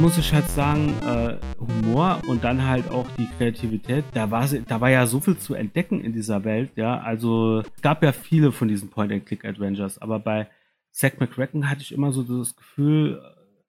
Muss 0.00 0.16
ich 0.18 0.32
halt 0.32 0.48
sagen, 0.48 0.94
äh, 1.02 1.36
Humor 1.58 2.20
und 2.26 2.42
dann 2.44 2.66
halt 2.66 2.88
auch 2.90 3.06
die 3.18 3.26
Kreativität, 3.36 4.04
da 4.14 4.30
war, 4.30 4.46
da 4.46 4.80
war 4.80 4.90
ja 4.90 5.06
so 5.06 5.20
viel 5.20 5.36
zu 5.36 5.54
entdecken 5.54 6.00
in 6.00 6.12
dieser 6.12 6.44
Welt, 6.44 6.72
ja. 6.76 6.98
Also 7.00 7.60
es 7.60 7.82
gab 7.82 8.02
ja 8.02 8.12
viele 8.12 8.50
von 8.52 8.68
diesen 8.68 8.88
Point-and-Click-Adventures, 8.88 9.98
aber 10.00 10.18
bei 10.18 10.48
Zack 10.90 11.20
McCracken 11.20 11.68
hatte 11.68 11.82
ich 11.82 11.92
immer 11.92 12.12
so 12.12 12.22
das 12.22 12.56
Gefühl, 12.56 13.20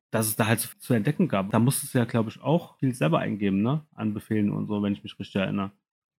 dass 0.09 0.27
es 0.27 0.35
da 0.35 0.47
halt 0.47 0.59
so 0.59 0.69
viel 0.69 0.79
zu 0.79 0.93
entdecken 0.93 1.27
gab. 1.27 1.51
Da 1.51 1.59
musstest 1.59 1.93
du 1.93 1.99
ja, 1.99 2.05
glaube 2.05 2.29
ich, 2.29 2.41
auch 2.41 2.77
viel 2.79 2.93
selber 2.93 3.19
eingeben, 3.19 3.61
ne? 3.61 3.81
An 3.93 4.13
Befehlen 4.13 4.51
und 4.51 4.67
so, 4.67 4.81
wenn 4.81 4.93
ich 4.93 5.03
mich 5.03 5.17
richtig 5.19 5.35
erinnere. 5.41 5.71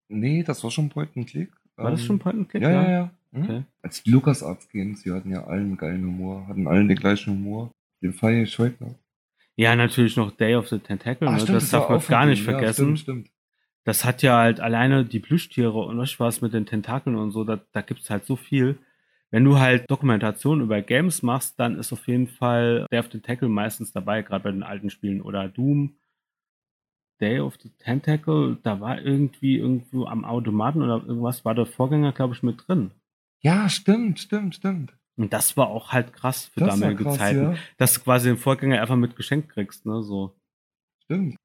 nee, 0.08 0.42
das 0.42 0.62
war 0.62 0.70
schon 0.70 0.88
Point 0.90 1.16
and 1.16 1.26
Click. 1.26 1.50
War 1.76 1.90
das 1.90 2.00
Ähm, 2.00 2.06
schon 2.06 2.18
Point-and-Click? 2.18 2.62
Ja, 2.62 2.70
ja, 2.70 2.90
ja. 2.90 3.10
Mhm. 3.32 3.42
Okay. 3.44 3.62
Als 3.82 4.02
die 4.02 4.10
LucasArts 4.10 4.68
Games, 4.68 5.02
die 5.02 5.10
hatten 5.12 5.30
ja 5.30 5.44
allen 5.44 5.76
geilen 5.78 6.04
Humor, 6.04 6.46
hatten 6.48 6.66
allen 6.68 6.88
den 6.88 6.98
gleichen 6.98 7.32
Humor. 7.32 7.70
Den 8.02 8.12
feiere 8.12 8.42
ich 8.42 8.58
heute 8.58 8.84
noch. 8.84 8.94
Ja, 9.62 9.76
natürlich 9.76 10.16
noch 10.16 10.30
Day 10.32 10.54
of 10.56 10.68
the 10.68 10.78
Tentacle, 10.78 11.28
Ah, 11.28 11.32
ne? 11.32 11.40
stimmt, 11.40 11.62
das 11.62 11.70
darf 11.70 11.88
man 11.88 12.00
gar 12.06 12.26
nicht. 12.26 12.44
Ja, 12.46 12.52
vergessen. 12.52 12.96
stimmt, 12.96 12.98
stimmt. 12.98 13.30
das 13.84 14.04
hat 14.04 14.22
ja 14.22 14.36
halt 14.38 14.60
alleine 14.60 15.04
die 15.04 15.20
Plüschtiere 15.20 15.78
und 15.78 15.98
was 15.98 16.18
was 16.20 16.40
mit 16.40 16.52
den 16.52 16.66
Tentakeln 16.66 17.16
und 17.16 17.30
so, 17.32 17.44
da, 17.44 17.60
da 17.72 17.80
gibt's 17.82 18.10
halt 18.10 18.24
so 18.24 18.36
viel. 18.36 18.78
Wenn 19.30 19.44
du 19.44 19.58
halt 19.58 19.90
Dokumentation 19.90 20.60
über 20.60 20.82
Games 20.82 21.22
machst, 21.22 21.58
dann 21.58 21.78
ist 21.78 21.92
auf 21.92 22.06
jeden 22.06 22.26
Fall 22.28 22.86
Day 22.92 22.98
of 22.98 23.06
the 23.10 23.18
Tentacle 23.20 23.48
meistens 23.48 23.90
dabei, 23.92 24.20
gerade 24.22 24.44
bei 24.44 24.50
den 24.50 24.62
alten 24.62 24.90
Spielen. 24.90 25.22
Oder 25.22 25.48
Doom, 25.48 25.94
Day 27.20 27.38
of 27.40 27.56
the 27.62 27.70
Tentacle, 27.78 28.58
da 28.62 28.80
war 28.80 29.00
irgendwie 29.00 29.56
irgendwo 29.56 30.04
am 30.06 30.24
Automaten 30.24 30.82
oder 30.82 31.02
irgendwas, 31.06 31.44
war 31.44 31.54
der 31.54 31.66
Vorgänger, 31.66 32.12
glaube 32.12 32.34
ich, 32.34 32.42
mit 32.42 32.64
drin. 32.66 32.90
Ja, 33.40 33.68
stimmt, 33.68 34.18
stimmt, 34.20 34.54
stimmt. 34.56 34.92
Und 35.22 35.32
das 35.32 35.56
war 35.56 35.68
auch 35.68 35.92
halt 35.92 36.12
krass 36.12 36.46
für 36.46 36.60
Das 36.60 36.70
damalige 36.70 37.04
krass, 37.04 37.18
Zeiten, 37.18 37.42
ja. 37.42 37.54
dass 37.76 37.94
du 37.94 38.00
quasi 38.00 38.28
den 38.28 38.36
Vorgänger 38.38 38.80
einfach 38.80 38.96
mit 38.96 39.14
geschenkt 39.14 39.50
kriegst, 39.50 39.86
ne, 39.86 40.02
so. 40.02 40.34
Stimmt. 41.04 41.36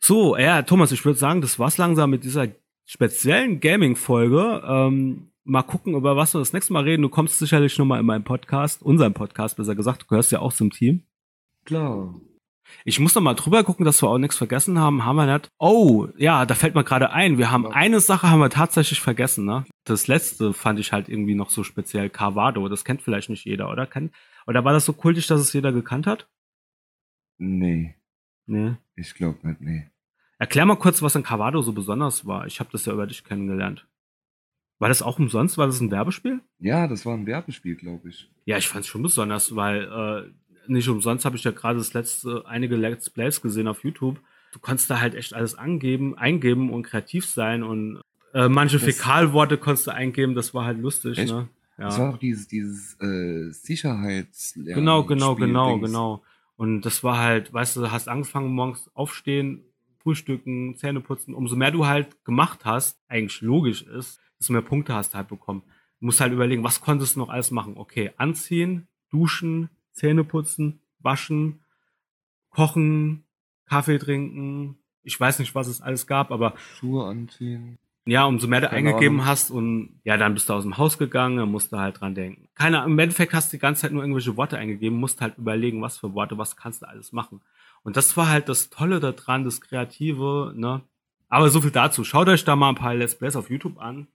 So, 0.00 0.36
ja, 0.36 0.62
Thomas, 0.62 0.92
ich 0.92 1.04
würde 1.04 1.18
sagen, 1.18 1.40
das 1.40 1.58
war's 1.58 1.76
langsam 1.76 2.10
mit 2.10 2.22
dieser 2.22 2.46
speziellen 2.84 3.58
Gaming-Folge. 3.58 4.62
Ähm, 4.64 5.32
mal 5.42 5.62
gucken, 5.62 5.94
über 5.94 6.14
was 6.14 6.34
wir 6.34 6.38
das 6.38 6.52
nächste 6.52 6.72
Mal 6.72 6.84
reden. 6.84 7.02
Du 7.02 7.08
kommst 7.08 7.40
sicherlich 7.40 7.76
nochmal 7.78 7.98
in 7.98 8.06
meinen 8.06 8.22
Podcast, 8.22 8.80
unseren 8.80 9.12
Podcast, 9.12 9.56
besser 9.56 9.74
gesagt. 9.74 10.02
Du 10.02 10.06
gehörst 10.06 10.30
ja 10.30 10.38
auch 10.38 10.52
zum 10.52 10.70
Team. 10.70 11.02
Klar. 11.64 12.14
Ich 12.84 13.00
muss 13.00 13.14
noch 13.14 13.22
mal 13.22 13.34
drüber 13.34 13.64
gucken, 13.64 13.84
dass 13.84 14.02
wir 14.02 14.08
auch 14.08 14.18
nichts 14.18 14.36
vergessen 14.36 14.78
haben. 14.78 15.04
Haben 15.04 15.16
wir 15.16 15.32
nicht? 15.32 15.50
Oh, 15.58 16.08
ja, 16.16 16.46
da 16.46 16.54
fällt 16.54 16.74
mir 16.74 16.84
gerade 16.84 17.10
ein. 17.10 17.38
Wir 17.38 17.50
haben 17.50 17.64
Ja. 17.64 17.70
eine 17.70 18.00
Sache 18.00 18.30
haben 18.30 18.40
wir 18.40 18.50
tatsächlich 18.50 19.00
vergessen, 19.00 19.44
ne? 19.44 19.64
Das 19.84 20.06
letzte 20.06 20.52
fand 20.52 20.78
ich 20.80 20.92
halt 20.92 21.08
irgendwie 21.08 21.34
noch 21.34 21.50
so 21.50 21.64
speziell. 21.64 22.10
Carvado. 22.10 22.68
Das 22.68 22.84
kennt 22.84 23.02
vielleicht 23.02 23.30
nicht 23.30 23.44
jeder, 23.44 23.70
oder? 23.70 23.86
Kennt, 23.86 24.12
oder 24.46 24.64
war 24.64 24.72
das 24.72 24.84
so 24.84 24.92
kultig, 24.92 25.26
dass 25.26 25.40
es 25.40 25.52
jeder 25.52 25.72
gekannt 25.72 26.06
hat? 26.06 26.28
Nee, 27.38 27.94
Nee. 28.46 28.76
ich 28.94 29.14
glaube 29.14 29.46
nicht, 29.46 29.60
nee. 29.60 29.90
Erklär 30.38 30.66
mal 30.66 30.76
kurz, 30.76 31.02
was 31.02 31.16
an 31.16 31.22
Carvado 31.22 31.62
so 31.62 31.72
besonders 31.72 32.26
war. 32.26 32.46
Ich 32.46 32.60
habe 32.60 32.70
das 32.72 32.84
ja 32.84 32.92
über 32.92 33.06
dich 33.06 33.24
kennengelernt. 33.24 33.86
War 34.78 34.88
das 34.88 35.00
auch 35.02 35.18
umsonst? 35.18 35.56
War 35.56 35.66
das 35.66 35.80
ein 35.80 35.90
Werbespiel? 35.90 36.40
Ja, 36.58 36.86
das 36.86 37.06
war 37.06 37.14
ein 37.14 37.26
Werbespiel, 37.26 37.74
glaube 37.76 38.10
ich. 38.10 38.30
Ja, 38.44 38.58
ich 38.58 38.68
fand 38.68 38.84
es 38.84 38.88
schon 38.88 39.02
besonders, 39.02 39.56
weil 39.56 39.84
äh, 39.84 40.30
nicht 40.68 40.88
umsonst 40.88 41.24
habe 41.24 41.36
ich 41.36 41.44
ja 41.44 41.50
gerade 41.50 41.78
das 41.78 41.94
letzte 41.94 42.44
einige 42.46 42.76
Let's 42.76 43.10
Plays 43.10 43.40
gesehen 43.40 43.68
auf 43.68 43.84
YouTube. 43.84 44.20
Du 44.52 44.58
kannst 44.58 44.88
da 44.90 45.00
halt 45.00 45.14
echt 45.14 45.34
alles 45.34 45.54
angeben, 45.54 46.16
eingeben 46.16 46.70
und 46.70 46.82
kreativ 46.84 47.26
sein 47.26 47.62
und 47.62 48.00
äh, 48.34 48.48
manche 48.48 48.78
Das- 48.78 48.84
Fäkalworte 48.84 49.58
konntest 49.58 49.86
du 49.86 49.92
eingeben, 49.92 50.34
das 50.34 50.54
war 50.54 50.64
halt 50.64 50.78
lustig, 50.80 51.18
Echt? 51.18 51.32
ne? 51.32 51.48
Das 51.78 51.96
Ja. 51.98 52.04
war 52.04 52.12
doch 52.12 52.18
dieses, 52.18 52.48
dieses 52.48 52.98
äh, 53.00 53.50
Sicherheitslernen. 53.50 54.74
Genau, 54.74 55.04
genau, 55.04 55.34
Spiel 55.34 55.46
genau, 55.48 55.74
Dings. 55.76 55.86
genau. 55.88 56.22
Und 56.56 56.82
das 56.82 57.04
war 57.04 57.18
halt, 57.18 57.52
weißt 57.52 57.76
du, 57.76 57.80
du 57.80 57.90
hast 57.90 58.08
angefangen 58.08 58.52
morgens 58.54 58.90
aufstehen, 58.94 59.62
frühstücken, 60.02 60.76
Zähne 60.76 61.00
putzen. 61.00 61.34
Umso 61.34 61.54
mehr 61.56 61.70
du 61.70 61.86
halt 61.86 62.24
gemacht 62.24 62.64
hast, 62.64 62.98
eigentlich 63.08 63.40
logisch 63.42 63.82
ist, 63.82 64.20
desto 64.38 64.52
mehr 64.54 64.62
Punkte 64.62 64.94
hast 64.94 65.12
du 65.12 65.18
halt 65.18 65.28
bekommen. 65.28 65.62
Du 66.00 66.06
musst 66.06 66.20
halt 66.20 66.32
überlegen, 66.32 66.64
was 66.64 66.80
konntest 66.80 67.16
du 67.16 67.20
noch 67.20 67.28
alles 67.28 67.50
machen? 67.50 67.76
Okay, 67.76 68.12
anziehen, 68.16 68.86
duschen, 69.10 69.68
Zähne 69.96 70.22
putzen, 70.24 70.78
waschen, 71.00 71.60
kochen, 72.50 73.24
Kaffee 73.68 73.98
trinken, 73.98 74.76
ich 75.02 75.18
weiß 75.18 75.38
nicht, 75.38 75.54
was 75.54 75.66
es 75.66 75.80
alles 75.80 76.06
gab, 76.06 76.30
aber 76.30 76.54
Schuhe 76.78 77.04
anziehen. 77.06 77.78
ja, 78.06 78.24
umso 78.26 78.46
mehr 78.46 78.60
du 78.60 78.68
Keine 78.68 78.88
eingegeben 78.88 79.16
Ahnung. 79.20 79.26
hast 79.26 79.50
und 79.50 80.00
ja, 80.04 80.16
dann 80.16 80.34
bist 80.34 80.48
du 80.48 80.52
aus 80.52 80.62
dem 80.64 80.76
Haus 80.78 80.98
gegangen, 80.98 81.48
musst 81.50 81.72
du 81.72 81.78
halt 81.78 82.00
dran 82.00 82.14
denken. 82.14 82.48
Keine, 82.54 82.84
im 82.84 82.98
Endeffekt 82.98 83.32
hast 83.34 83.52
du 83.52 83.56
die 83.56 83.60
ganze 83.60 83.82
Zeit 83.82 83.92
nur 83.92 84.02
irgendwelche 84.02 84.36
Worte 84.36 84.58
eingegeben, 84.58 84.98
musst 84.98 85.20
halt 85.20 85.38
überlegen, 85.38 85.80
was 85.82 85.98
für 85.98 86.14
Worte, 86.14 86.38
was 86.38 86.56
kannst 86.56 86.82
du 86.82 86.88
alles 86.88 87.12
machen. 87.12 87.40
Und 87.82 87.96
das 87.96 88.16
war 88.16 88.28
halt 88.28 88.48
das 88.48 88.68
Tolle 88.70 89.00
daran, 89.00 89.44
das 89.44 89.60
Kreative, 89.60 90.52
ne? 90.56 90.80
Aber 91.28 91.50
so 91.50 91.60
viel 91.60 91.70
dazu. 91.72 92.04
Schaut 92.04 92.28
euch 92.28 92.44
da 92.44 92.54
mal 92.54 92.68
ein 92.68 92.74
paar 92.76 92.94
Let's 92.94 93.16
Plays 93.16 93.34
auf 93.36 93.50
YouTube 93.50 93.78
an. 93.80 94.06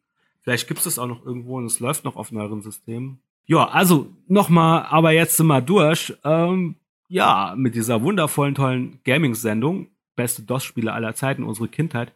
Vielleicht 0.41 0.67
gibt's 0.67 0.85
das 0.85 0.97
auch 0.99 1.07
noch 1.07 1.25
irgendwo 1.25 1.57
und 1.57 1.65
es 1.65 1.79
läuft 1.79 2.03
noch 2.05 2.15
auf 2.15 2.31
neueren 2.31 2.61
Systemen. 2.61 3.19
Ja, 3.45 3.67
also 3.67 4.07
nochmal, 4.27 4.85
aber 4.89 5.11
jetzt 5.11 5.37
sind 5.37 5.47
wir 5.47 5.61
durch. 5.61 6.13
Ähm, 6.23 6.75
ja, 7.07 7.53
mit 7.57 7.75
dieser 7.75 8.01
wundervollen, 8.01 8.55
tollen 8.55 8.99
Gaming-Sendung. 9.03 9.87
Beste 10.15 10.43
DOS-Spiele 10.43 10.93
aller 10.93 11.15
Zeiten, 11.15 11.43
unsere 11.43 11.67
Kindheit. 11.67 12.13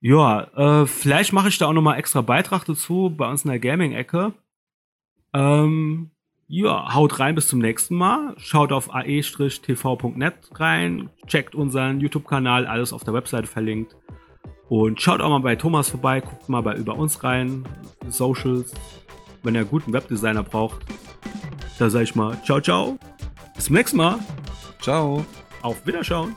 Ja, 0.00 0.82
äh, 0.82 0.86
vielleicht 0.86 1.32
mache 1.32 1.48
ich 1.48 1.58
da 1.58 1.66
auch 1.66 1.72
nochmal 1.72 1.98
extra 1.98 2.20
Beitrag 2.20 2.64
dazu 2.64 3.14
bei 3.16 3.28
uns 3.28 3.44
in 3.44 3.50
der 3.50 3.60
Gaming-Ecke. 3.60 4.32
Ähm, 5.32 6.10
ja, 6.48 6.94
haut 6.94 7.18
rein 7.18 7.34
bis 7.34 7.48
zum 7.48 7.58
nächsten 7.58 7.96
Mal. 7.96 8.34
Schaut 8.38 8.72
auf 8.72 8.94
ae-tv.net 8.94 10.34
rein. 10.54 11.10
Checkt 11.26 11.54
unseren 11.54 12.00
YouTube-Kanal, 12.00 12.66
alles 12.66 12.92
auf 12.92 13.04
der 13.04 13.14
Webseite 13.14 13.46
verlinkt. 13.46 13.96
Und 14.68 15.00
schaut 15.00 15.20
auch 15.20 15.30
mal 15.30 15.40
bei 15.40 15.56
Thomas 15.56 15.90
vorbei, 15.90 16.20
guckt 16.20 16.48
mal 16.48 16.62
bei 16.62 16.74
über 16.74 16.96
uns 16.96 17.22
rein, 17.22 17.64
Socials, 18.08 18.74
wenn 19.46 19.54
ihr 19.54 19.60
einen 19.60 19.70
guten 19.70 19.92
Webdesigner 19.92 20.42
braucht. 20.42 20.84
Da 21.78 21.88
sage 21.88 22.04
ich 22.04 22.14
mal, 22.14 22.36
ciao, 22.44 22.60
ciao. 22.60 22.98
Bis 23.54 23.66
zum 23.66 23.76
nächsten 23.76 23.96
Mal. 23.96 24.18
Ciao. 24.80 25.24
Auf 25.62 25.86
Wiederschauen. 25.86 26.36